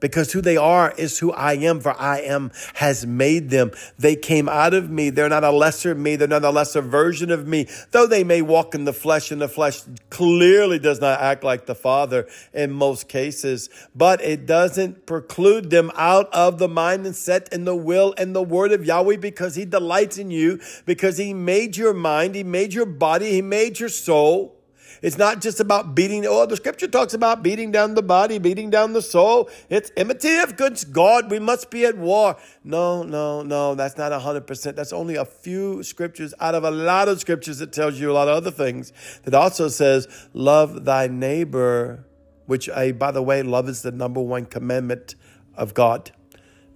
because 0.00 0.32
who 0.32 0.40
they 0.40 0.56
are 0.56 0.92
is 0.96 1.18
who 1.18 1.32
I 1.32 1.54
am, 1.54 1.80
for 1.80 1.98
I 2.00 2.20
am 2.20 2.50
has 2.74 3.06
made 3.06 3.50
them. 3.50 3.72
They 3.98 4.16
came 4.16 4.48
out 4.48 4.74
of 4.74 4.90
me. 4.90 5.10
They're 5.10 5.28
not 5.28 5.44
a 5.44 5.50
lesser 5.50 5.94
me. 5.94 6.16
They're 6.16 6.28
not 6.28 6.44
a 6.44 6.50
lesser 6.50 6.80
version 6.80 7.30
of 7.30 7.46
me. 7.46 7.68
Though 7.90 8.06
they 8.06 8.24
may 8.24 8.42
walk 8.42 8.74
in 8.74 8.84
the 8.84 8.92
flesh, 8.92 9.30
and 9.30 9.40
the 9.40 9.48
flesh 9.48 9.82
clearly 10.08 10.78
does 10.78 11.00
not 11.00 11.20
act 11.20 11.44
like 11.44 11.66
the 11.66 11.74
Father 11.74 12.26
in 12.52 12.70
most 12.72 13.08
cases, 13.08 13.68
but 13.94 14.22
it 14.22 14.46
doesn't 14.46 15.06
preclude 15.06 15.70
them 15.70 15.90
out 15.94 16.32
of 16.32 16.58
the 16.58 16.68
mind 16.68 17.06
and 17.06 17.14
set 17.14 17.52
and 17.52 17.66
the 17.66 17.76
will 17.76 18.14
and 18.16 18.34
the 18.34 18.42
word 18.42 18.72
of 18.72 18.84
Yahweh 18.84 19.16
because 19.16 19.54
He 19.54 19.64
delights 19.64 20.18
in 20.18 20.30
you, 20.30 20.60
because 20.86 21.18
He 21.18 21.34
made 21.34 21.76
your 21.76 21.94
mind, 21.94 22.34
He 22.34 22.44
made 22.44 22.72
your 22.72 22.86
body, 22.86 23.30
He 23.32 23.42
made 23.42 23.78
your 23.78 23.88
soul. 23.88 24.59
It's 25.02 25.16
not 25.16 25.40
just 25.40 25.60
about 25.60 25.94
beating. 25.94 26.26
Oh, 26.26 26.46
the 26.46 26.56
scripture 26.56 26.88
talks 26.88 27.14
about 27.14 27.42
beating 27.42 27.72
down 27.72 27.94
the 27.94 28.02
body, 28.02 28.38
beating 28.38 28.70
down 28.70 28.92
the 28.92 29.02
soul. 29.02 29.48
It's 29.68 29.90
enmity 29.96 30.36
against 30.36 30.92
God. 30.92 31.30
We 31.30 31.38
must 31.38 31.70
be 31.70 31.84
at 31.86 31.96
war. 31.96 32.36
No, 32.64 33.02
no, 33.02 33.42
no. 33.42 33.74
That's 33.74 33.96
not 33.96 34.12
hundred 34.20 34.46
percent. 34.46 34.76
That's 34.76 34.92
only 34.92 35.16
a 35.16 35.24
few 35.24 35.82
scriptures 35.82 36.34
out 36.40 36.54
of 36.54 36.64
a 36.64 36.70
lot 36.70 37.08
of 37.08 37.20
scriptures 37.20 37.58
that 37.58 37.72
tells 37.72 37.98
you 37.98 38.10
a 38.10 38.14
lot 38.14 38.28
of 38.28 38.34
other 38.34 38.50
things. 38.50 38.92
That 39.24 39.34
also 39.34 39.68
says, 39.68 40.06
"Love 40.34 40.84
thy 40.84 41.06
neighbor," 41.06 42.04
which, 42.46 42.68
I, 42.68 42.92
by 42.92 43.10
the 43.10 43.22
way, 43.22 43.42
love 43.42 43.68
is 43.68 43.82
the 43.82 43.92
number 43.92 44.20
one 44.20 44.44
commandment 44.44 45.14
of 45.54 45.72
God 45.74 46.10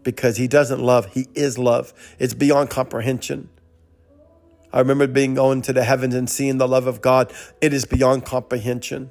because 0.02 0.36
He 0.36 0.48
doesn't 0.48 0.80
love; 0.80 1.06
He 1.12 1.28
is 1.34 1.58
love. 1.58 1.92
It's 2.18 2.34
beyond 2.34 2.70
comprehension. 2.70 3.50
I 4.74 4.80
remember 4.80 5.06
being 5.06 5.34
going 5.34 5.62
to 5.62 5.72
the 5.72 5.84
heavens 5.84 6.16
and 6.16 6.28
seeing 6.28 6.58
the 6.58 6.66
love 6.66 6.88
of 6.88 7.00
God. 7.00 7.32
It 7.60 7.72
is 7.72 7.84
beyond 7.84 8.24
comprehension. 8.24 9.08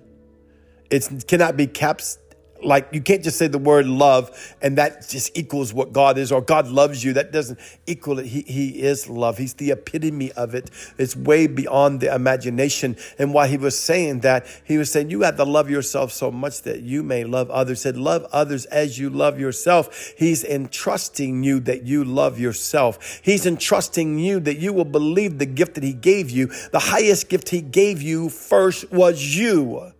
It 0.92 1.24
cannot 1.26 1.56
be 1.56 1.68
caps 1.68 2.20
like 2.66 2.90
you 2.92 3.02
can't 3.02 3.24
just 3.24 3.38
say 3.38 3.48
the 3.48 3.58
word 3.58 3.86
love 3.86 4.56
and 4.62 4.78
that 4.78 5.08
just 5.08 5.38
equals 5.38 5.74
what 5.74 5.94
God 5.94 6.18
is 6.18 6.32
or 6.32 6.42
God 6.42 6.68
loves 6.68 7.04
you. 7.04 7.14
That 7.14 7.32
doesn't 7.32 7.60
equal 7.88 8.20
it. 8.20 8.26
He, 8.26 8.42
he 8.42 8.82
is 8.82 9.10
love. 9.10 9.38
He's 9.38 9.54
the 9.54 9.72
epitome 9.72 10.32
of 10.34 10.56
it. 10.56 10.70
It's 10.98 11.16
way 11.16 11.48
beyond 11.48 12.02
the 12.02 12.14
imagination. 12.14 12.98
And 13.18 13.34
while 13.34 13.48
he 13.48 13.58
was 13.58 13.80
saying 13.80 14.22
that, 14.22 14.46
he 14.64 14.78
was 14.78 14.92
saying, 14.92 15.10
you 15.10 15.22
have 15.22 15.38
to 15.38 15.46
love 15.46 15.70
yourself 15.70 16.12
so 16.12 16.32
much 16.32 16.64
that 16.64 16.82
you 16.82 17.04
may 17.04 17.24
love 17.24 17.50
others. 17.50 17.80
He 17.80 17.84
said, 17.84 17.98
love 17.98 18.26
others 18.32 18.66
as 18.66 19.00
you 19.00 19.10
love 19.10 19.40
yourself. 19.40 20.14
He's 20.18 20.44
entrusting 20.44 21.44
you 21.44 21.60
that 21.62 21.84
you 21.84 22.04
love 22.04 22.40
yourself. 22.40 23.22
He's 23.24 23.46
entrusting 23.46 24.20
you 24.20 24.40
that 24.42 24.58
you 24.58 24.74
will 24.74 24.86
believe 24.86 25.40
the 25.40 25.46
gift 25.46 25.76
that 25.76 25.84
he 25.84 25.94
gave 25.94 26.30
you. 26.30 26.48
The 26.72 26.80
highest 26.80 27.30
gift 27.30 27.50
he 27.50 27.62
gave 27.62 28.02
you 28.02 28.30
first 28.30 28.92
was 28.92 29.36
you. 29.36 29.93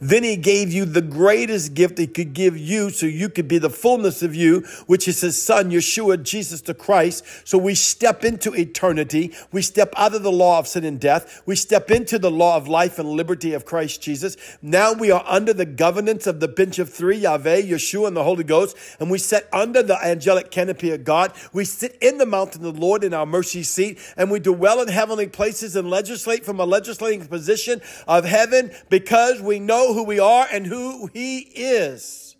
Then 0.00 0.22
he 0.22 0.36
gave 0.36 0.72
you 0.72 0.84
the 0.84 1.02
greatest 1.02 1.74
gift 1.74 1.98
he 1.98 2.06
could 2.06 2.32
give 2.34 2.56
you 2.56 2.90
so 2.90 3.06
you 3.06 3.28
could 3.28 3.48
be 3.48 3.58
the 3.58 3.70
fullness 3.70 4.22
of 4.22 4.34
you, 4.34 4.60
which 4.86 5.08
is 5.08 5.20
his 5.20 5.40
son, 5.40 5.70
Yeshua, 5.70 6.22
Jesus 6.22 6.60
the 6.60 6.74
Christ. 6.74 7.24
So 7.44 7.58
we 7.58 7.74
step 7.74 8.24
into 8.24 8.52
eternity. 8.54 9.32
We 9.52 9.62
step 9.62 9.92
out 9.96 10.14
of 10.14 10.22
the 10.22 10.32
law 10.32 10.58
of 10.58 10.68
sin 10.68 10.84
and 10.84 11.00
death. 11.00 11.42
We 11.46 11.56
step 11.56 11.90
into 11.90 12.18
the 12.18 12.30
law 12.30 12.56
of 12.56 12.68
life 12.68 12.98
and 12.98 13.08
liberty 13.08 13.52
of 13.54 13.64
Christ 13.64 14.02
Jesus. 14.02 14.36
Now 14.62 14.92
we 14.92 15.10
are 15.10 15.24
under 15.26 15.52
the 15.52 15.66
governance 15.66 16.26
of 16.26 16.40
the 16.40 16.48
bench 16.48 16.78
of 16.78 16.90
three, 16.90 17.18
Yahweh, 17.18 17.62
Yeshua, 17.62 18.08
and 18.08 18.16
the 18.16 18.24
Holy 18.24 18.44
Ghost. 18.44 18.76
And 19.00 19.10
we 19.10 19.18
sit 19.18 19.48
under 19.52 19.82
the 19.82 19.98
angelic 20.04 20.50
canopy 20.50 20.90
of 20.92 21.04
God. 21.04 21.32
We 21.52 21.64
sit 21.64 21.96
in 22.00 22.18
the 22.18 22.26
mountain 22.26 22.64
of 22.64 22.74
the 22.74 22.80
Lord 22.80 23.04
in 23.04 23.14
our 23.14 23.26
mercy 23.26 23.62
seat 23.62 23.98
and 24.16 24.30
we 24.30 24.40
dwell 24.40 24.80
in 24.80 24.88
heavenly 24.88 25.28
places 25.28 25.76
and 25.76 25.90
legislate 25.90 26.44
from 26.44 26.60
a 26.60 26.64
legislating 26.64 27.26
position 27.26 27.80
of 28.06 28.24
heaven 28.24 28.70
because 28.88 29.40
we 29.40 29.58
know 29.58 29.87
who 29.94 30.04
we 30.04 30.18
are 30.18 30.46
and 30.52 30.66
who 30.66 31.08
He 31.12 31.38
is. 31.38 32.36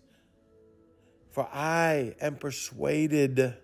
For 1.30 1.48
I 1.52 2.14
am 2.20 2.36
persuaded 2.36 3.54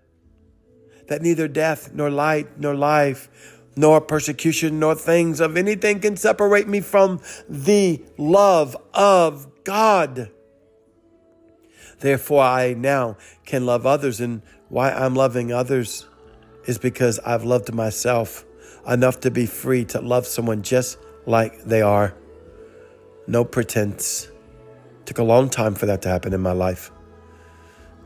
that 1.08 1.22
neither 1.22 1.48
death, 1.48 1.92
nor 1.92 2.10
light, 2.10 2.58
nor 2.58 2.74
life, 2.74 3.28
nor 3.76 4.00
persecution, 4.00 4.78
nor 4.78 4.94
things 4.94 5.40
of 5.40 5.56
anything 5.56 6.00
can 6.00 6.16
separate 6.16 6.68
me 6.68 6.80
from 6.80 7.20
the 7.48 8.02
love 8.16 8.76
of 8.94 9.64
God. 9.64 10.30
Therefore, 11.98 12.42
I 12.42 12.74
now 12.74 13.16
can 13.44 13.66
love 13.66 13.86
others, 13.86 14.20
and 14.20 14.42
why 14.68 14.92
I'm 14.92 15.14
loving 15.14 15.52
others 15.52 16.06
is 16.66 16.78
because 16.78 17.18
I've 17.20 17.44
loved 17.44 17.72
myself 17.72 18.44
enough 18.86 19.20
to 19.20 19.30
be 19.30 19.46
free 19.46 19.84
to 19.86 20.00
love 20.00 20.26
someone 20.26 20.62
just 20.62 20.98
like 21.26 21.64
they 21.64 21.82
are. 21.82 22.14
No 23.26 23.44
pretense. 23.44 24.28
Took 25.06 25.18
a 25.18 25.22
long 25.22 25.48
time 25.48 25.74
for 25.74 25.86
that 25.86 26.02
to 26.02 26.08
happen 26.08 26.32
in 26.32 26.40
my 26.40 26.52
life. 26.52 26.90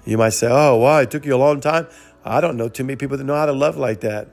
You 0.04 0.18
might 0.18 0.30
say, 0.30 0.48
oh, 0.50 0.76
why? 0.76 1.02
It 1.02 1.10
took 1.10 1.26
you 1.26 1.34
a 1.34 1.36
long 1.36 1.60
time? 1.60 1.86
I 2.24 2.40
don't 2.40 2.56
know 2.56 2.68
too 2.68 2.84
many 2.84 2.96
people 2.96 3.16
that 3.16 3.24
know 3.24 3.34
how 3.34 3.46
to 3.46 3.52
love 3.52 3.76
like 3.76 4.00
that. 4.00 4.28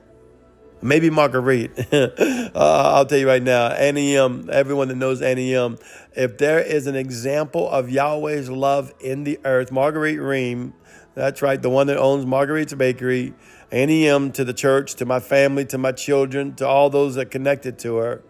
Maybe 0.82 1.10
Marguerite. 1.10 1.92
uh, 1.92 2.52
I'll 2.54 3.06
tell 3.06 3.18
you 3.18 3.26
right 3.26 3.42
now, 3.42 3.68
Annie 3.68 4.16
everyone 4.16 4.88
that 4.88 4.96
knows 4.96 5.22
Annie 5.22 5.52
if 6.14 6.38
there 6.38 6.60
is 6.60 6.86
an 6.86 6.94
example 6.94 7.68
of 7.68 7.88
Yahweh's 7.88 8.50
love 8.50 8.92
in 9.00 9.24
the 9.24 9.40
earth, 9.44 9.72
Marguerite 9.72 10.20
Ream, 10.20 10.74
that's 11.14 11.40
right, 11.40 11.60
the 11.60 11.70
one 11.70 11.86
that 11.86 11.96
owns 11.96 12.26
Marguerite's 12.26 12.74
Bakery, 12.74 13.32
Annie 13.70 14.30
to 14.32 14.44
the 14.44 14.52
church, 14.52 14.94
to 14.96 15.06
my 15.06 15.18
family, 15.18 15.64
to 15.66 15.78
my 15.78 15.92
children, 15.92 16.54
to 16.56 16.68
all 16.68 16.90
those 16.90 17.14
that 17.14 17.30
connected 17.30 17.78
to 17.80 17.96
her. 17.96 18.22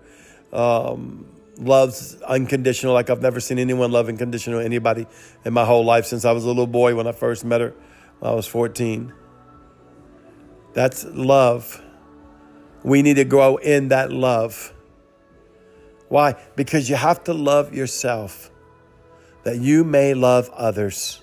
Um, 0.52 1.26
loves 1.58 2.20
unconditional 2.22 2.92
like 2.92 3.10
I've 3.10 3.22
never 3.22 3.40
seen 3.40 3.58
anyone 3.58 3.90
love 3.90 4.08
unconditional 4.08 4.60
anybody 4.60 5.06
in 5.44 5.52
my 5.52 5.64
whole 5.64 5.84
life 5.84 6.06
since 6.06 6.24
I 6.24 6.32
was 6.32 6.44
a 6.44 6.48
little 6.48 6.66
boy 6.66 6.94
when 6.94 7.06
I 7.06 7.12
first 7.12 7.44
met 7.44 7.60
her 7.60 7.74
I 8.22 8.32
was 8.32 8.46
14. 8.46 9.12
That's 10.72 11.04
love. 11.04 11.82
We 12.82 13.02
need 13.02 13.14
to 13.14 13.24
grow 13.24 13.56
in 13.56 13.88
that 13.88 14.12
love. 14.12 14.72
Why? 16.08 16.36
Because 16.54 16.88
you 16.88 16.96
have 16.96 17.24
to 17.24 17.34
love 17.34 17.74
yourself 17.74 18.50
that 19.42 19.58
you 19.58 19.84
may 19.84 20.14
love 20.14 20.50
others. 20.50 21.22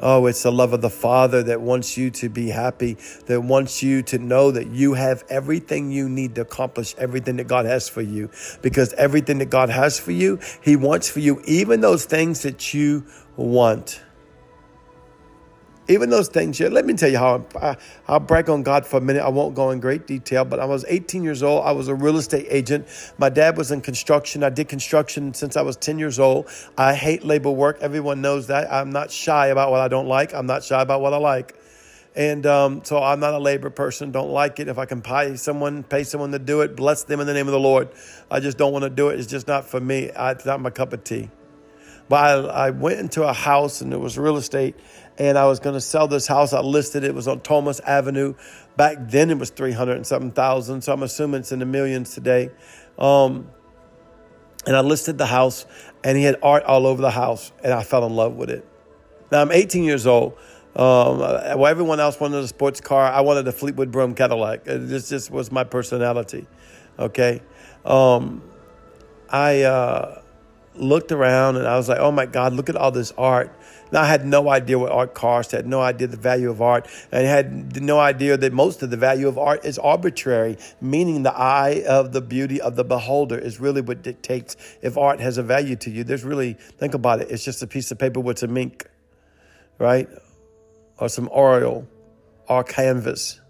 Oh, 0.00 0.26
it's 0.26 0.42
the 0.42 0.52
love 0.52 0.72
of 0.72 0.80
the 0.80 0.90
Father 0.90 1.42
that 1.44 1.60
wants 1.60 1.96
you 1.96 2.10
to 2.10 2.28
be 2.28 2.48
happy, 2.48 2.96
that 3.26 3.40
wants 3.40 3.82
you 3.82 4.02
to 4.02 4.18
know 4.18 4.50
that 4.50 4.68
you 4.68 4.94
have 4.94 5.24
everything 5.28 5.90
you 5.90 6.08
need 6.08 6.34
to 6.36 6.42
accomplish 6.42 6.94
everything 6.98 7.36
that 7.36 7.48
God 7.48 7.66
has 7.66 7.88
for 7.88 8.02
you. 8.02 8.30
Because 8.62 8.92
everything 8.94 9.38
that 9.38 9.50
God 9.50 9.70
has 9.70 9.98
for 9.98 10.12
you, 10.12 10.38
He 10.62 10.76
wants 10.76 11.08
for 11.08 11.20
you, 11.20 11.42
even 11.46 11.80
those 11.80 12.04
things 12.04 12.42
that 12.42 12.72
you 12.72 13.04
want 13.36 14.00
even 15.88 16.10
those 16.10 16.28
things. 16.28 16.60
Let 16.60 16.84
me 16.84 16.94
tell 16.94 17.10
you 17.10 17.18
how 17.18 17.46
I, 17.60 17.76
I'll 18.06 18.20
brag 18.20 18.50
on 18.50 18.62
God 18.62 18.86
for 18.86 18.98
a 18.98 19.00
minute. 19.00 19.22
I 19.22 19.28
won't 19.28 19.54
go 19.54 19.70
in 19.70 19.80
great 19.80 20.06
detail, 20.06 20.44
but 20.44 20.60
I 20.60 20.66
was 20.66 20.84
18 20.86 21.24
years 21.24 21.42
old. 21.42 21.64
I 21.64 21.72
was 21.72 21.88
a 21.88 21.94
real 21.94 22.18
estate 22.18 22.46
agent. 22.50 22.86
My 23.16 23.30
dad 23.30 23.56
was 23.56 23.72
in 23.72 23.80
construction. 23.80 24.44
I 24.44 24.50
did 24.50 24.68
construction 24.68 25.32
since 25.32 25.56
I 25.56 25.62
was 25.62 25.76
10 25.76 25.98
years 25.98 26.18
old. 26.18 26.48
I 26.76 26.94
hate 26.94 27.24
labor 27.24 27.50
work. 27.50 27.78
Everyone 27.80 28.20
knows 28.20 28.48
that. 28.48 28.70
I'm 28.72 28.90
not 28.90 29.10
shy 29.10 29.46
about 29.46 29.70
what 29.70 29.80
I 29.80 29.88
don't 29.88 30.06
like. 30.06 30.34
I'm 30.34 30.46
not 30.46 30.62
shy 30.62 30.80
about 30.82 31.00
what 31.00 31.14
I 31.14 31.18
like. 31.18 31.56
And 32.14 32.44
um, 32.46 32.84
so 32.84 33.02
I'm 33.02 33.20
not 33.20 33.32
a 33.32 33.38
labor 33.38 33.70
person. 33.70 34.10
Don't 34.10 34.30
like 34.30 34.60
it. 34.60 34.68
If 34.68 34.76
I 34.76 34.84
can 34.84 35.00
pay 35.00 35.36
someone, 35.36 35.84
pay 35.84 36.02
someone 36.04 36.32
to 36.32 36.38
do 36.38 36.62
it, 36.62 36.76
bless 36.76 37.04
them 37.04 37.20
in 37.20 37.26
the 37.26 37.34
name 37.34 37.46
of 37.46 37.52
the 37.52 37.60
Lord. 37.60 37.88
I 38.30 38.40
just 38.40 38.58
don't 38.58 38.72
want 38.72 38.82
to 38.82 38.90
do 38.90 39.08
it. 39.08 39.18
It's 39.18 39.28
just 39.28 39.46
not 39.46 39.66
for 39.66 39.80
me. 39.80 40.10
I, 40.10 40.32
it's 40.32 40.44
not 40.44 40.60
my 40.60 40.70
cup 40.70 40.92
of 40.92 41.04
tea. 41.04 41.30
But 42.08 42.16
I, 42.46 42.66
I 42.66 42.70
went 42.70 42.98
into 42.98 43.22
a 43.22 43.32
house 43.32 43.80
and 43.80 43.92
it 43.92 43.98
was 43.98 44.18
real 44.18 44.36
estate 44.36 44.74
and 45.18 45.36
I 45.36 45.46
was 45.46 45.58
going 45.58 45.74
to 45.74 45.80
sell 45.80 46.06
this 46.06 46.26
house. 46.26 46.52
I 46.52 46.60
listed 46.60 47.02
it. 47.02 47.08
it 47.08 47.14
was 47.14 47.26
on 47.26 47.40
Thomas 47.40 47.80
Avenue. 47.80 48.34
Back 48.76 48.96
then 49.00 49.30
it 49.30 49.38
was 49.38 49.50
307,000. 49.50 50.82
So 50.82 50.92
I'm 50.92 51.02
assuming 51.02 51.40
it's 51.40 51.52
in 51.52 51.58
the 51.58 51.66
millions 51.66 52.14
today. 52.14 52.50
Um, 52.98 53.50
and 54.66 54.76
I 54.76 54.80
listed 54.80 55.18
the 55.18 55.26
house 55.26 55.66
and 56.04 56.16
he 56.16 56.24
had 56.24 56.36
art 56.42 56.62
all 56.64 56.86
over 56.86 57.02
the 57.02 57.10
house 57.10 57.52
and 57.62 57.72
I 57.72 57.82
fell 57.82 58.06
in 58.06 58.14
love 58.14 58.34
with 58.34 58.50
it. 58.50 58.66
Now 59.32 59.42
I'm 59.42 59.50
18 59.50 59.84
years 59.84 60.06
old. 60.06 60.34
Um, 60.76 61.18
well, 61.18 61.66
everyone 61.66 61.98
else 61.98 62.20
wanted 62.20 62.44
a 62.44 62.48
sports 62.48 62.80
car. 62.80 63.10
I 63.10 63.20
wanted 63.22 63.48
a 63.48 63.52
Fleetwood 63.52 63.90
Brougham 63.90 64.14
Cadillac. 64.14 64.64
This 64.64 65.08
just 65.08 65.30
was 65.30 65.50
my 65.50 65.64
personality. 65.64 66.46
Okay. 66.98 67.42
Um, 67.84 68.42
I, 69.28 69.62
uh, 69.62 70.22
looked 70.80 71.12
around 71.12 71.56
and 71.56 71.66
I 71.66 71.76
was 71.76 71.88
like, 71.88 71.98
oh 71.98 72.12
my 72.12 72.26
God, 72.26 72.52
look 72.52 72.68
at 72.68 72.76
all 72.76 72.90
this 72.90 73.12
art. 73.18 73.54
Now, 73.90 74.02
I 74.02 74.06
had 74.06 74.26
no 74.26 74.50
idea 74.50 74.78
what 74.78 74.92
art 74.92 75.14
cost, 75.14 75.52
had 75.52 75.66
no 75.66 75.80
idea 75.80 76.08
the 76.08 76.18
value 76.18 76.50
of 76.50 76.60
art, 76.60 76.86
and 77.10 77.26
had 77.26 77.80
no 77.80 77.98
idea 77.98 78.36
that 78.36 78.52
most 78.52 78.82
of 78.82 78.90
the 78.90 78.98
value 78.98 79.28
of 79.28 79.38
art 79.38 79.64
is 79.64 79.78
arbitrary, 79.78 80.58
meaning 80.80 81.22
the 81.22 81.34
eye 81.34 81.84
of 81.88 82.12
the 82.12 82.20
beauty 82.20 82.60
of 82.60 82.76
the 82.76 82.84
beholder 82.84 83.38
is 83.38 83.60
really 83.60 83.80
what 83.80 84.02
dictates 84.02 84.56
if 84.82 84.98
art 84.98 85.20
has 85.20 85.38
a 85.38 85.42
value 85.42 85.76
to 85.76 85.90
you. 85.90 86.04
There's 86.04 86.24
really, 86.24 86.52
think 86.52 86.92
about 86.94 87.22
it, 87.22 87.30
it's 87.30 87.44
just 87.44 87.62
a 87.62 87.66
piece 87.66 87.90
of 87.90 87.98
paper 87.98 88.20
with 88.20 88.38
some 88.38 88.56
ink, 88.56 88.86
right? 89.78 90.08
Or 90.98 91.08
some 91.08 91.30
oil 91.34 91.88
or 92.46 92.64
canvas. 92.64 93.40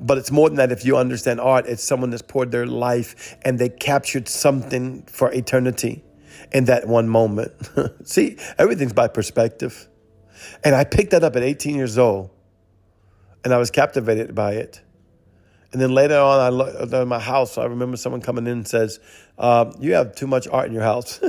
But 0.00 0.18
it's 0.18 0.30
more 0.30 0.48
than 0.48 0.56
that 0.56 0.70
if 0.70 0.84
you 0.84 0.96
understand 0.96 1.40
art. 1.40 1.66
It's 1.66 1.82
someone 1.82 2.10
that's 2.10 2.22
poured 2.22 2.52
their 2.52 2.66
life 2.66 3.36
and 3.42 3.58
they 3.58 3.68
captured 3.68 4.28
something 4.28 5.02
for 5.02 5.32
eternity 5.32 6.04
in 6.52 6.66
that 6.66 6.86
one 6.86 7.08
moment. 7.08 7.52
See, 8.04 8.38
everything's 8.58 8.92
by 8.92 9.08
perspective. 9.08 9.88
And 10.62 10.74
I 10.74 10.84
picked 10.84 11.10
that 11.10 11.24
up 11.24 11.34
at 11.34 11.42
18 11.42 11.74
years 11.74 11.98
old 11.98 12.30
and 13.44 13.52
I 13.52 13.58
was 13.58 13.70
captivated 13.70 14.34
by 14.34 14.52
it. 14.52 14.80
And 15.72 15.82
then 15.82 15.92
later 15.92 16.18
on, 16.18 16.40
I 16.40 16.48
looked 16.48 16.92
at 16.92 17.06
my 17.06 17.18
house. 17.18 17.58
I 17.58 17.66
remember 17.66 17.96
someone 17.96 18.22
coming 18.22 18.46
in 18.46 18.52
and 18.52 18.68
says, 18.68 19.00
uh, 19.36 19.70
"You 19.78 19.94
have 19.94 20.14
too 20.14 20.26
much 20.26 20.48
art 20.48 20.66
in 20.66 20.72
your 20.72 20.82
house." 20.82 21.20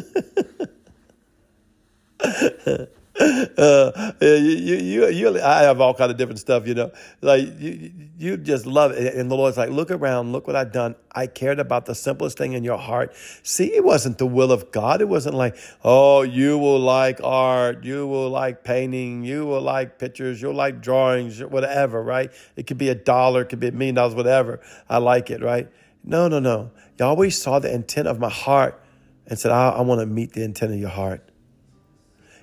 uh, 3.58 4.14
you, 4.22 4.78
you, 4.78 5.08
you, 5.10 5.42
I 5.42 5.64
have 5.64 5.82
all 5.82 5.94
kind 5.94 6.10
of 6.10 6.16
different 6.16 6.40
stuff, 6.40 6.66
you 6.66 6.74
know. 6.74 6.90
Like 7.22 7.60
you, 7.60 7.92
you 8.18 8.38
just 8.38 8.66
love 8.66 8.92
it, 8.92 9.14
and 9.14 9.30
the 9.30 9.36
Lord's 9.36 9.58
like, 9.58 9.72
look 9.72 9.92
around, 9.92 10.32
look 10.32 10.48
what 10.48 10.56
I've 10.56 10.72
done. 10.72 10.96
I 11.12 11.28
cared 11.28 11.60
about 11.60 11.86
the 11.86 11.96
simplest 11.96 12.38
thing 12.38 12.54
in 12.54 12.64
your 12.64 12.78
heart. 12.78 13.14
See, 13.44 13.74
it 13.76 13.84
wasn't 13.84 14.20
the 14.20 14.26
will 14.26 14.54
of 14.54 14.72
God. 14.72 15.02
It 15.02 15.10
wasn't 15.10 15.36
like, 15.36 15.58
oh, 15.84 16.22
you 16.22 16.58
will 16.58 16.80
like 16.80 17.20
art, 17.22 17.84
you 17.84 18.08
will 18.08 18.30
like 18.30 18.64
painting, 18.64 19.26
you 19.26 19.46
will 19.46 19.62
like 19.62 20.00
pictures, 20.00 20.42
you'll 20.42 20.54
like 20.54 20.82
drawings, 20.82 21.44
whatever, 21.44 22.02
right? 22.02 22.32
It 22.56 22.68
could 22.68 22.78
be 22.78 22.88
a 22.88 22.96
dollar, 22.96 23.42
it 23.42 23.50
could 23.50 23.60
be 23.60 23.68
a 23.68 23.74
million 23.74 23.96
dollars, 23.96 24.16
whatever. 24.16 24.62
I 24.88 25.00
like 25.00 25.30
it, 25.30 25.44
right? 25.44 25.70
No, 26.06 26.30
no, 26.30 26.40
no. 26.40 26.72
Yahweh 26.98 27.30
saw 27.30 27.60
the 27.60 27.74
intent 27.74 28.08
of 28.08 28.18
my 28.18 28.30
heart 28.30 28.82
and 29.28 29.38
said, 29.38 29.52
I, 29.52 29.72
I 29.72 29.82
want 29.82 30.00
to 30.00 30.06
meet 30.06 30.32
the 30.32 30.44
intent 30.44 30.72
of 30.72 30.80
your 30.80 30.90
heart. 30.90 31.29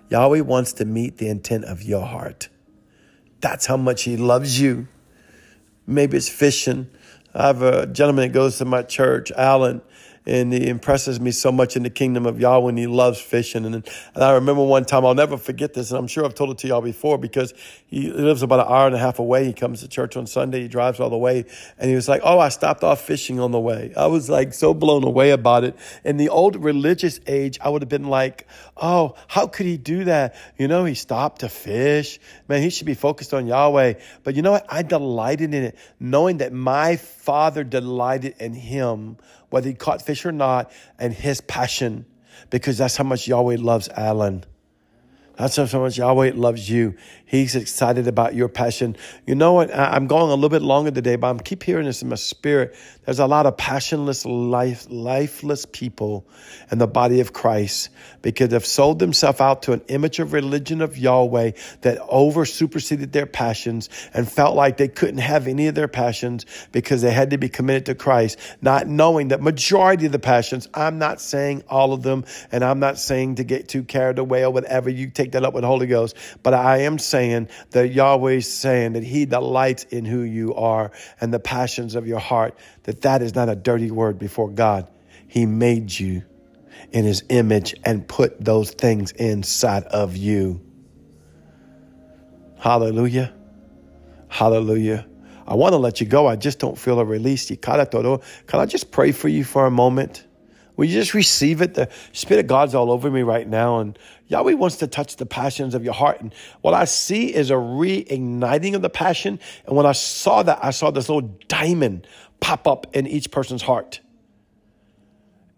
Yahweh 0.08 0.40
wants 0.40 0.72
to 0.74 0.84
meet 0.84 1.18
the 1.18 1.28
intent 1.28 1.64
of 1.64 1.82
your 1.82 2.06
heart. 2.06 2.48
That's 3.40 3.66
how 3.66 3.76
much 3.76 4.02
He 4.04 4.16
loves 4.16 4.60
you. 4.60 4.88
Maybe 5.86 6.16
it's 6.16 6.28
fishing. 6.28 6.88
I 7.34 7.48
have 7.48 7.62
a 7.62 7.86
gentleman 7.86 8.28
that 8.28 8.34
goes 8.34 8.58
to 8.58 8.64
my 8.64 8.82
church, 8.82 9.30
Alan, 9.32 9.82
and 10.26 10.52
he 10.52 10.68
impresses 10.68 11.20
me 11.20 11.30
so 11.30 11.52
much 11.52 11.76
in 11.76 11.84
the 11.84 11.90
kingdom 11.90 12.26
of 12.26 12.40
Yahweh 12.40 12.70
and 12.70 12.78
he 12.78 12.86
loves 12.86 13.20
fishing. 13.20 13.64
And, 13.64 13.74
and 13.76 14.24
I 14.24 14.32
remember 14.32 14.64
one 14.64 14.84
time, 14.84 15.06
I'll 15.06 15.14
never 15.14 15.36
forget 15.36 15.72
this, 15.72 15.90
and 15.90 15.98
I'm 15.98 16.08
sure 16.08 16.24
I've 16.24 16.34
told 16.34 16.50
it 16.50 16.58
to 16.58 16.68
y'all 16.68 16.80
before 16.80 17.16
because 17.16 17.54
he 17.86 18.10
lives 18.10 18.42
about 18.42 18.60
an 18.60 18.66
hour 18.68 18.86
and 18.86 18.96
a 18.96 18.98
half 18.98 19.20
away. 19.20 19.44
He 19.44 19.52
comes 19.52 19.80
to 19.80 19.88
church 19.88 20.16
on 20.16 20.26
Sunday, 20.26 20.62
he 20.62 20.68
drives 20.68 20.98
all 20.98 21.10
the 21.10 21.16
way, 21.16 21.44
and 21.78 21.88
he 21.88 21.94
was 21.94 22.08
like, 22.08 22.22
Oh, 22.24 22.38
I 22.38 22.48
stopped 22.48 22.82
off 22.82 23.00
fishing 23.00 23.38
on 23.38 23.52
the 23.52 23.60
way. 23.60 23.92
I 23.96 24.06
was 24.06 24.28
like 24.28 24.52
so 24.52 24.74
blown 24.74 25.04
away 25.04 25.30
about 25.30 25.62
it. 25.62 25.76
In 26.04 26.16
the 26.16 26.28
old 26.28 26.62
religious 26.62 27.20
age, 27.26 27.58
I 27.60 27.68
would 27.68 27.82
have 27.82 27.88
been 27.88 28.08
like, 28.08 28.48
Oh, 28.76 29.14
how 29.28 29.46
could 29.46 29.66
he 29.66 29.76
do 29.76 30.04
that? 30.04 30.34
You 30.58 30.66
know, 30.66 30.84
he 30.84 30.94
stopped 30.94 31.40
to 31.40 31.48
fish. 31.48 32.18
Man, 32.48 32.62
he 32.62 32.70
should 32.70 32.86
be 32.86 32.94
focused 32.94 33.32
on 33.32 33.46
Yahweh. 33.46 33.94
But 34.24 34.34
you 34.34 34.42
know 34.42 34.52
what? 34.52 34.66
I 34.68 34.82
delighted 34.82 35.54
in 35.54 35.62
it, 35.62 35.78
knowing 36.00 36.38
that 36.38 36.52
my 36.52 36.96
father 36.96 37.62
delighted 37.62 38.34
in 38.38 38.54
him 38.54 39.18
whether 39.56 39.70
he 39.70 39.74
caught 39.74 40.02
fish 40.02 40.26
or 40.26 40.32
not, 40.32 40.70
and 40.98 41.14
his 41.14 41.40
passion, 41.40 42.04
because 42.50 42.76
that's 42.76 42.94
how 42.94 43.04
much 43.04 43.26
Yahweh 43.26 43.56
loves 43.58 43.88
Alan. 43.88 44.44
That's 45.36 45.56
how 45.56 45.80
much 45.80 45.98
Yahweh 45.98 46.32
loves 46.34 46.68
you. 46.68 46.94
He's 47.26 47.56
excited 47.56 48.06
about 48.08 48.34
your 48.34 48.48
passion. 48.48 48.96
You 49.26 49.34
know 49.34 49.52
what? 49.52 49.74
I'm 49.74 50.06
going 50.06 50.30
a 50.30 50.34
little 50.34 50.48
bit 50.48 50.62
longer 50.62 50.90
today, 50.90 51.16
but 51.16 51.28
I'm 51.28 51.40
keep 51.40 51.62
hearing 51.62 51.86
this 51.86 52.00
in 52.00 52.08
my 52.08 52.14
spirit. 52.14 52.74
There's 53.04 53.18
a 53.18 53.26
lot 53.26 53.46
of 53.46 53.56
passionless, 53.56 54.24
life, 54.24 54.86
lifeless 54.88 55.66
people 55.66 56.26
in 56.70 56.78
the 56.78 56.86
body 56.86 57.20
of 57.20 57.32
Christ 57.32 57.90
because 58.22 58.48
they've 58.48 58.64
sold 58.64 58.98
themselves 58.98 59.40
out 59.40 59.62
to 59.62 59.72
an 59.72 59.82
of 60.20 60.32
religion 60.32 60.80
of 60.80 60.96
Yahweh 60.96 61.52
that 61.82 61.98
over 62.08 62.44
superseded 62.44 63.12
their 63.12 63.26
passions 63.26 63.88
and 64.14 64.30
felt 64.30 64.56
like 64.56 64.76
they 64.76 64.88
couldn't 64.88 65.18
have 65.18 65.46
any 65.48 65.66
of 65.66 65.74
their 65.74 65.88
passions 65.88 66.46
because 66.72 67.02
they 67.02 67.12
had 67.12 67.30
to 67.30 67.38
be 67.38 67.48
committed 67.48 67.86
to 67.86 67.94
Christ, 67.94 68.38
not 68.62 68.86
knowing 68.86 69.28
that 69.28 69.42
majority 69.42 70.06
of 70.06 70.12
the 70.12 70.18
passions, 70.18 70.68
I'm 70.74 70.98
not 70.98 71.20
saying 71.20 71.64
all 71.68 71.92
of 71.92 72.02
them, 72.02 72.24
and 72.52 72.64
I'm 72.64 72.78
not 72.78 72.98
saying 72.98 73.36
to 73.36 73.44
get 73.44 73.68
too 73.68 73.82
carried 73.82 74.18
away 74.18 74.44
or 74.44 74.50
whatever. 74.50 74.90
You 74.90 75.10
take 75.10 75.25
that 75.32 75.44
up 75.44 75.54
with 75.54 75.64
Holy 75.64 75.86
Ghost, 75.86 76.16
but 76.42 76.54
I 76.54 76.78
am 76.78 76.98
saying 76.98 77.48
that 77.70 77.92
Yahweh's 77.92 78.52
saying 78.52 78.94
that 78.94 79.02
He 79.02 79.26
delights 79.26 79.84
in 79.84 80.04
who 80.04 80.20
you 80.20 80.54
are 80.54 80.90
and 81.20 81.32
the 81.32 81.40
passions 81.40 81.94
of 81.94 82.06
your 82.06 82.20
heart, 82.20 82.58
that 82.84 83.02
that 83.02 83.22
is 83.22 83.34
not 83.34 83.48
a 83.48 83.56
dirty 83.56 83.90
word 83.90 84.18
before 84.18 84.50
God. 84.50 84.88
He 85.28 85.46
made 85.46 85.98
you 85.98 86.22
in 86.92 87.04
his 87.04 87.24
image 87.28 87.74
and 87.84 88.06
put 88.06 88.42
those 88.42 88.70
things 88.70 89.10
inside 89.12 89.84
of 89.84 90.16
you. 90.16 90.60
Hallelujah. 92.58 93.34
Hallelujah. 94.28 95.06
I 95.46 95.54
want 95.54 95.72
to 95.72 95.78
let 95.78 96.00
you 96.00 96.06
go. 96.06 96.26
I 96.26 96.36
just 96.36 96.58
don't 96.58 96.78
feel 96.78 96.98
a 97.00 97.04
release. 97.04 97.50
Can 97.50 97.80
I 97.80 98.66
just 98.66 98.90
pray 98.90 99.12
for 99.12 99.28
you 99.28 99.44
for 99.44 99.66
a 99.66 99.70
moment? 99.70 100.26
Will 100.76 100.84
you 100.84 100.94
just 100.94 101.14
receive 101.14 101.62
it? 101.62 101.74
The 101.74 101.88
Spirit 102.12 102.40
of 102.40 102.46
God's 102.48 102.74
all 102.74 102.90
over 102.90 103.10
me 103.10 103.22
right 103.22 103.48
now, 103.48 103.78
and 103.78 103.98
Yahweh 104.28 104.54
wants 104.54 104.76
to 104.76 104.86
touch 104.86 105.16
the 105.16 105.26
passions 105.26 105.74
of 105.74 105.84
your 105.84 105.94
heart. 105.94 106.20
And 106.20 106.34
what 106.60 106.74
I 106.74 106.84
see 106.84 107.32
is 107.32 107.50
a 107.50 107.54
reigniting 107.54 108.74
of 108.74 108.82
the 108.82 108.90
passion. 108.90 109.38
And 109.66 109.76
when 109.76 109.86
I 109.86 109.92
saw 109.92 110.42
that, 110.42 110.58
I 110.62 110.70
saw 110.70 110.90
this 110.90 111.08
little 111.08 111.28
diamond 111.48 112.06
pop 112.40 112.66
up 112.66 112.88
in 112.94 113.06
each 113.06 113.30
person's 113.30 113.62
heart. 113.62 114.00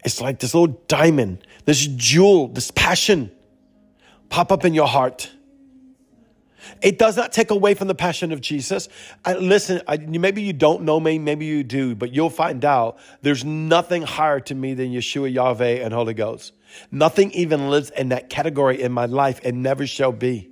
It's 0.05 0.21
like 0.21 0.39
this 0.39 0.53
little 0.53 0.79
diamond, 0.87 1.45
this 1.65 1.85
jewel, 1.87 2.47
this 2.47 2.71
passion 2.71 3.31
pop 4.29 4.51
up 4.51 4.63
in 4.63 4.73
your 4.73 4.87
heart. 4.87 5.31
It 6.81 6.97
does 6.97 7.17
not 7.17 7.31
take 7.31 7.51
away 7.51 7.73
from 7.73 7.87
the 7.87 7.95
passion 7.95 8.31
of 8.31 8.41
Jesus. 8.41 8.89
I, 9.25 9.33
listen, 9.35 9.81
I, 9.87 9.97
maybe 9.97 10.41
you 10.41 10.53
don't 10.53 10.83
know 10.83 10.99
me, 10.99 11.19
maybe 11.19 11.45
you 11.45 11.63
do, 11.63 11.95
but 11.95 12.13
you'll 12.13 12.29
find 12.29 12.63
out 12.65 12.97
there's 13.21 13.45
nothing 13.45 14.03
higher 14.03 14.39
to 14.41 14.55
me 14.55 14.73
than 14.73 14.91
Yeshua, 14.91 15.31
Yahweh, 15.33 15.83
and 15.83 15.93
Holy 15.93 16.13
Ghost. 16.13 16.53
Nothing 16.91 17.31
even 17.31 17.69
lives 17.69 17.89
in 17.89 18.09
that 18.09 18.29
category 18.29 18.81
in 18.81 18.91
my 18.91 19.05
life 19.05 19.39
and 19.43 19.63
never 19.63 19.87
shall 19.87 20.11
be. 20.11 20.49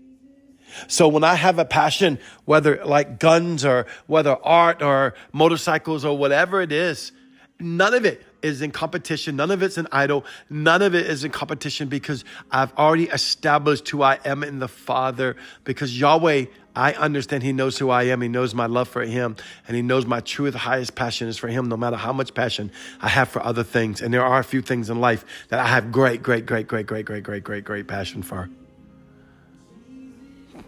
So 0.87 1.07
when 1.07 1.23
I 1.23 1.35
have 1.35 1.59
a 1.59 1.65
passion, 1.65 2.19
whether 2.45 2.83
like 2.83 3.19
guns 3.19 3.65
or 3.65 3.87
whether 4.05 4.37
art 4.43 4.81
or 4.81 5.13
motorcycles 5.31 6.03
or 6.05 6.17
whatever 6.17 6.61
it 6.61 6.71
is, 6.71 7.11
none 7.59 7.93
of 7.93 8.05
it 8.05 8.21
is 8.41 8.61
in 8.61 8.71
competition. 8.71 9.35
None 9.35 9.51
of 9.51 9.63
it's 9.63 9.77
an 9.77 9.87
idol. 9.91 10.25
None 10.49 10.81
of 10.81 10.95
it 10.95 11.07
is 11.07 11.23
in 11.23 11.31
competition 11.31 11.87
because 11.87 12.23
I've 12.51 12.73
already 12.77 13.05
established 13.05 13.87
who 13.89 14.01
I 14.01 14.19
am 14.25 14.43
in 14.43 14.59
the 14.59 14.67
Father. 14.67 15.35
Because 15.63 15.99
Yahweh, 15.99 16.45
I 16.75 16.93
understand 16.93 17.43
He 17.43 17.53
knows 17.53 17.77
who 17.77 17.89
I 17.89 18.03
am. 18.03 18.21
He 18.21 18.27
knows 18.27 18.53
my 18.53 18.67
love 18.67 18.87
for 18.87 19.03
Him. 19.03 19.35
And 19.67 19.75
He 19.75 19.81
knows 19.81 20.05
my 20.05 20.19
truest, 20.19 20.57
highest 20.57 20.95
passion 20.95 21.27
is 21.27 21.37
for 21.37 21.47
Him, 21.47 21.69
no 21.69 21.77
matter 21.77 21.97
how 21.97 22.13
much 22.13 22.33
passion 22.33 22.71
I 23.01 23.09
have 23.09 23.29
for 23.29 23.43
other 23.43 23.63
things. 23.63 24.01
And 24.01 24.13
there 24.13 24.25
are 24.25 24.39
a 24.39 24.43
few 24.43 24.61
things 24.61 24.89
in 24.89 24.99
life 24.99 25.25
that 25.49 25.59
I 25.59 25.67
have 25.67 25.91
great, 25.91 26.21
great, 26.21 26.45
great, 26.45 26.67
great, 26.67 26.85
great, 26.85 27.05
great, 27.05 27.23
great, 27.23 27.43
great, 27.43 27.63
great 27.63 27.87
passion 27.87 28.21
for. 28.21 28.49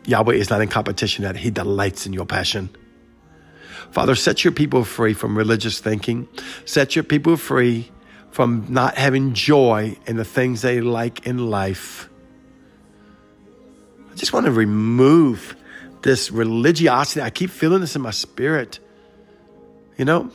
Yahweh 0.06 0.34
is 0.34 0.50
not 0.50 0.62
in 0.62 0.70
competition, 0.70 1.24
that 1.24 1.36
He 1.36 1.52
delights 1.52 2.06
in 2.06 2.14
your 2.14 2.26
passion. 2.26 2.70
Father, 3.92 4.16
set 4.16 4.44
your 4.44 4.52
people 4.52 4.84
free 4.84 5.14
from 5.14 5.38
religious 5.38 5.80
thinking. 5.80 6.28
Set 6.66 6.96
your 6.96 7.04
people 7.04 7.38
free 7.38 7.92
from 8.32 8.66
not 8.70 8.96
having 8.98 9.34
joy 9.34 9.98
in 10.06 10.16
the 10.16 10.26
things 10.26 10.62
they 10.62 10.82
like 10.82 11.26
in 11.26 11.50
life. 11.50 12.10
I 14.12 14.16
just 14.16 14.34
want 14.34 14.46
to 14.46 14.52
remove 14.52 15.56
this 16.02 16.32
religiosity. 16.32 17.22
I 17.22 17.30
keep 17.30 17.50
feeling 17.50 17.82
this 17.82 17.96
in 17.96 18.02
my 18.02 18.12
spirit. 18.12 18.80
You 19.98 20.06
know, 20.06 20.32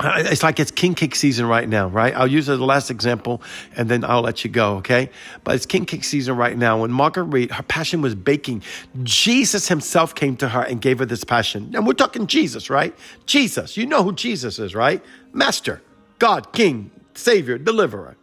it's 0.00 0.42
like 0.42 0.60
it's 0.60 0.70
king 0.70 0.94
cake 0.94 1.14
season 1.14 1.46
right 1.46 1.68
now, 1.68 1.88
right? 1.88 2.14
I'll 2.14 2.26
use 2.26 2.46
the 2.46 2.56
last 2.56 2.90
example 2.90 3.42
and 3.76 3.88
then 3.88 4.04
I'll 4.04 4.20
let 4.20 4.44
you 4.44 4.50
go, 4.50 4.76
okay? 4.76 5.10
But 5.44 5.54
it's 5.54 5.66
king 5.66 5.86
cake 5.86 6.04
season 6.04 6.36
right 6.36 6.56
now. 6.56 6.80
When 6.82 6.90
Marguerite, 6.90 7.52
her 7.52 7.62
passion 7.62 8.02
was 8.02 8.14
baking, 8.14 8.62
Jesus 9.02 9.68
himself 9.68 10.14
came 10.14 10.36
to 10.36 10.48
her 10.48 10.62
and 10.62 10.80
gave 10.80 10.98
her 10.98 11.06
this 11.06 11.24
passion. 11.24 11.72
And 11.74 11.86
we're 11.86 11.94
talking 11.94 12.26
Jesus, 12.26 12.68
right? 12.68 12.94
Jesus. 13.24 13.76
You 13.76 13.86
know 13.86 14.02
who 14.02 14.12
Jesus 14.12 14.58
is, 14.58 14.74
right? 14.74 15.02
Master, 15.32 15.82
God, 16.18 16.52
King, 16.52 16.90
Savior, 17.14 17.58
Deliverer. 17.58 18.16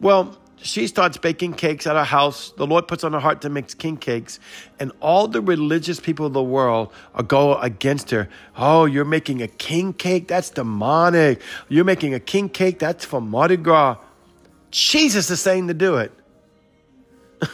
Well, 0.00 0.36
she 0.62 0.86
starts 0.86 1.18
baking 1.18 1.54
cakes 1.54 1.86
at 1.86 1.96
her 1.96 2.04
house. 2.04 2.52
The 2.56 2.66
Lord 2.66 2.88
puts 2.88 3.04
on 3.04 3.12
her 3.12 3.20
heart 3.20 3.42
to 3.42 3.50
make 3.50 3.76
king 3.78 3.96
cakes, 3.96 4.40
and 4.80 4.92
all 5.00 5.28
the 5.28 5.40
religious 5.40 6.00
people 6.00 6.26
of 6.26 6.32
the 6.32 6.42
world 6.42 6.92
go 7.26 7.56
against 7.58 8.10
her. 8.10 8.28
Oh, 8.56 8.84
you're 8.86 9.04
making 9.04 9.42
a 9.42 9.48
king 9.48 9.92
cake? 9.92 10.28
That's 10.28 10.50
demonic. 10.50 11.40
You're 11.68 11.84
making 11.84 12.14
a 12.14 12.20
king 12.20 12.48
cake? 12.48 12.78
That's 12.78 13.04
for 13.04 13.20
Mardi 13.20 13.56
Gras. 13.56 13.98
Jesus 14.70 15.30
is 15.30 15.40
saying 15.40 15.68
to 15.68 15.74
do 15.74 15.96
it. 15.96 16.12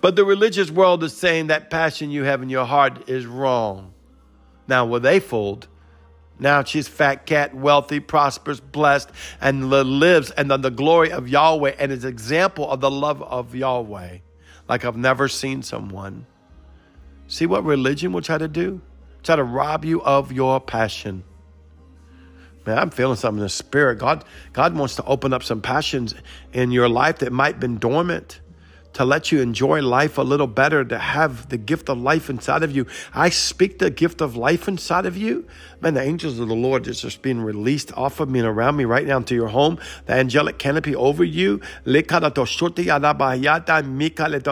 but 0.00 0.16
the 0.16 0.24
religious 0.24 0.70
world 0.70 1.04
is 1.04 1.16
saying 1.16 1.48
that 1.48 1.70
passion 1.70 2.10
you 2.10 2.24
have 2.24 2.42
in 2.42 2.48
your 2.48 2.64
heart 2.64 3.08
is 3.08 3.26
wrong. 3.26 3.92
Now, 4.68 4.86
were 4.86 5.00
they 5.00 5.20
fooled? 5.20 5.68
Now 6.42 6.64
she's 6.64 6.88
fat 6.88 7.24
cat, 7.24 7.54
wealthy, 7.54 8.00
prosperous, 8.00 8.58
blessed, 8.58 9.10
and 9.40 9.70
lives 9.70 10.32
and 10.32 10.50
the 10.50 10.70
glory 10.70 11.12
of 11.12 11.28
Yahweh 11.28 11.76
and 11.78 11.92
is 11.92 12.04
example 12.04 12.68
of 12.68 12.80
the 12.80 12.90
love 12.90 13.22
of 13.22 13.54
Yahweh, 13.54 14.18
like 14.68 14.84
I've 14.84 14.96
never 14.96 15.28
seen 15.28 15.62
someone. 15.62 16.26
See 17.28 17.46
what 17.46 17.64
religion 17.64 18.12
will 18.12 18.22
try 18.22 18.38
to 18.38 18.48
do? 18.48 18.80
Try 19.22 19.36
to 19.36 19.44
rob 19.44 19.84
you 19.84 20.02
of 20.02 20.32
your 20.32 20.60
passion. 20.60 21.22
Man, 22.66 22.76
I'm 22.76 22.90
feeling 22.90 23.14
something 23.16 23.38
in 23.38 23.44
the 23.44 23.48
spirit. 23.48 24.00
God, 24.00 24.24
God 24.52 24.74
wants 24.74 24.96
to 24.96 25.04
open 25.04 25.32
up 25.32 25.44
some 25.44 25.62
passions 25.62 26.12
in 26.52 26.72
your 26.72 26.88
life 26.88 27.18
that 27.18 27.32
might 27.32 27.54
have 27.54 27.60
been 27.60 27.78
dormant 27.78 28.40
to 28.94 29.04
let 29.04 29.32
you 29.32 29.40
enjoy 29.40 29.82
life 29.82 30.18
a 30.18 30.22
little 30.22 30.46
better, 30.46 30.84
to 30.84 30.98
have 30.98 31.48
the 31.48 31.56
gift 31.56 31.88
of 31.88 31.98
life 31.98 32.28
inside 32.28 32.62
of 32.62 32.70
you. 32.74 32.86
I 33.14 33.30
speak 33.30 33.78
the 33.78 33.90
gift 33.90 34.20
of 34.20 34.36
life 34.36 34.68
inside 34.68 35.06
of 35.06 35.16
you. 35.16 35.46
Man, 35.80 35.94
the 35.94 36.02
angels 36.02 36.38
of 36.38 36.48
the 36.48 36.54
Lord 36.54 36.86
is 36.86 37.00
just 37.00 37.22
being 37.22 37.40
released 37.40 37.92
off 37.96 38.20
of 38.20 38.28
me 38.28 38.38
and 38.38 38.48
around 38.48 38.76
me 38.76 38.84
right 38.84 39.06
now 39.06 39.16
into 39.16 39.34
your 39.34 39.48
home. 39.48 39.78
The 40.06 40.12
angelic 40.12 40.58
canopy 40.58 40.94
over 40.94 41.24
you. 41.24 41.60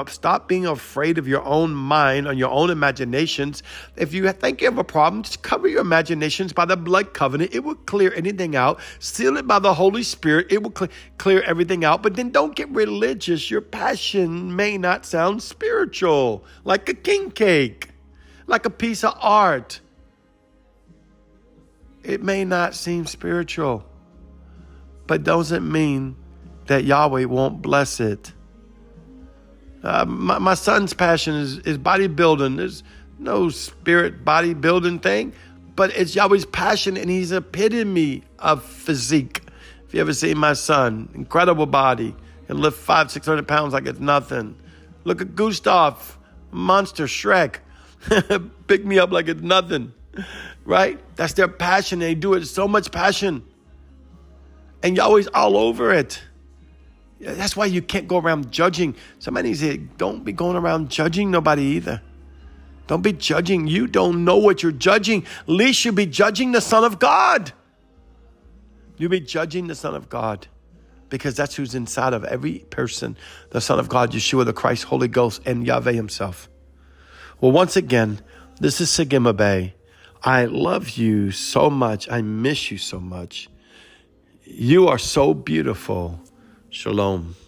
Stop 0.07 0.49
being 0.49 0.67
afraid 0.67 1.19
of 1.19 1.29
your 1.29 1.45
own 1.45 1.75
mind 1.75 2.27
and 2.27 2.39
your 2.39 2.51
own 2.51 2.71
imaginations. 2.71 3.63
If 3.97 4.13
you 4.15 4.31
think 4.33 4.61
you 4.61 4.69
have 4.69 4.79
a 4.79 4.85
problem, 4.85 5.23
just 5.23 5.43
cover 5.43 5.69
your 5.69 5.83
imaginations 5.83 6.53
by 6.53 6.65
the 6.65 6.77
blood 6.77 7.15
covenant. 7.15 7.55
It 7.55 7.61
will 7.61 7.75
clear 7.75 8.13
anything 8.15 8.57
out. 8.57 8.81
Seal 8.99 9.37
it 9.37 9.47
by 9.47 9.59
the 9.59 9.75
Holy 9.75 10.03
Spirit. 10.03 10.47
It 10.51 10.63
will 10.63 10.75
clear 11.19 11.43
everything 11.43 11.85
out. 11.85 12.03
But 12.03 12.17
then 12.17 12.31
don't 12.31 12.57
get 12.57 12.69
religious. 12.71 13.51
Your 13.51 13.61
passion 13.61 14.30
may 14.31 14.79
not 14.79 15.05
sound 15.05 15.43
spiritual, 15.43 16.45
like 16.65 16.89
a 16.89 16.95
king 16.95 17.31
cake, 17.31 17.91
like 18.47 18.65
a 18.65 18.71
piece 18.71 19.05
of 19.05 19.15
art. 19.21 19.81
It 22.03 22.23
may 22.23 22.45
not 22.45 22.75
seem 22.75 23.07
spiritual, 23.07 23.85
but 25.07 25.23
doesn't 25.23 25.71
mean 25.71 26.17
that 26.67 26.85
Yahweh 26.85 27.25
won't 27.25 27.61
bless 27.61 28.01
it. 28.01 28.33
Uh, 29.83 30.05
my, 30.07 30.39
my 30.39 30.55
son's 30.55 30.93
passion 30.95 31.35
is, 31.35 31.59
is 31.59 31.79
bodybuilding. 31.79 32.57
There's 32.57 32.83
no 33.19 33.49
spirit 33.49 34.25
bodybuilding 34.25 35.03
thing, 35.03 35.33
but 35.77 35.91
it's 35.97 36.15
Yahweh's 36.15 36.47
passion, 36.47 36.97
and 36.97 37.11
he's 37.11 37.33
epitome 37.33 38.25
of 38.39 38.63
physique. 38.63 39.43
If 39.87 39.95
you 39.95 40.01
ever 40.01 40.13
seen 40.13 40.39
my 40.39 40.53
son, 40.53 41.09
incredible 41.15 41.67
body, 41.67 42.15
and 42.51 42.59
lift 42.59 42.77
five, 42.77 43.13
six 43.13 43.27
hundred 43.27 43.47
pounds 43.47 43.73
like 43.73 43.87
it's 43.87 44.01
nothing. 44.01 44.57
Look 45.05 45.23
at 45.23 45.37
Gustav, 45.37 46.19
monster 46.51 47.05
Shrek. 47.05 47.61
Pick 48.67 48.85
me 48.85 48.99
up 48.99 49.13
like 49.13 49.29
it's 49.29 49.41
nothing. 49.41 49.93
Right? 50.65 50.99
That's 51.15 51.33
their 51.35 51.47
passion. 51.47 52.01
They 52.01 52.17
do 52.17 52.35
it 52.35 52.45
so 52.47 52.67
much 52.67 52.91
passion. 52.91 53.47
And 54.83 54.97
you're 54.97 55.05
always 55.05 55.29
all 55.29 55.57
over 55.57 55.95
it. 55.95 56.21
That's 57.21 57.55
why 57.55 57.67
you 57.67 57.83
can't 57.83 58.09
go 58.09 58.19
around 58.19 58.51
judging. 58.51 58.97
Somebody 59.21 59.55
said, 59.55 59.97
don't 59.97 60.25
be 60.25 60.33
going 60.33 60.57
around 60.57 60.91
judging 60.91 61.31
nobody 61.31 61.63
either. 61.63 62.03
Don't 62.89 63.03
be 63.03 63.13
judging. 63.13 63.69
You 63.69 63.87
don't 63.87 64.25
know 64.25 64.39
what 64.39 64.63
you're 64.63 64.73
judging. 64.73 65.25
Least 65.47 65.85
you 65.85 65.93
be 65.93 66.07
judging 66.07 66.51
the 66.51 66.61
Son 66.61 66.83
of 66.83 66.99
God. 66.99 67.53
You 68.97 69.09
be 69.09 69.21
judging 69.21 69.69
the 69.69 69.77
Son 69.77 69.95
of 69.95 70.09
God 70.09 70.49
because 71.11 71.37
that's 71.37 71.57
who's 71.57 71.75
inside 71.75 72.15
of 72.15 72.25
every 72.25 72.61
person 72.71 73.17
the 73.51 73.61
Son 73.61 73.79
of 73.79 73.89
God, 73.89 74.13
Yeshua, 74.13 74.45
the 74.45 74.53
Christ, 74.53 74.85
Holy 74.85 75.09
Ghost, 75.09 75.43
and 75.45 75.67
Yahweh 75.67 75.93
Himself. 75.93 76.49
Well, 77.41 77.53
once 77.53 77.77
again, 77.77 78.21
this 78.61 78.81
is 78.81 78.89
Sagima 78.89 79.37
Bay. 79.37 79.75
I 80.23 80.45
love 80.45 80.91
you 80.91 81.31
so 81.31 81.71
much. 81.71 82.11
I 82.11 82.23
miss 82.23 82.71
you 82.71 82.79
so 82.79 83.01
much. 83.01 83.49
You 84.45 84.89
are 84.89 84.99
so 84.99 85.35
beautiful. 85.35 86.21
Shalom. 86.69 87.37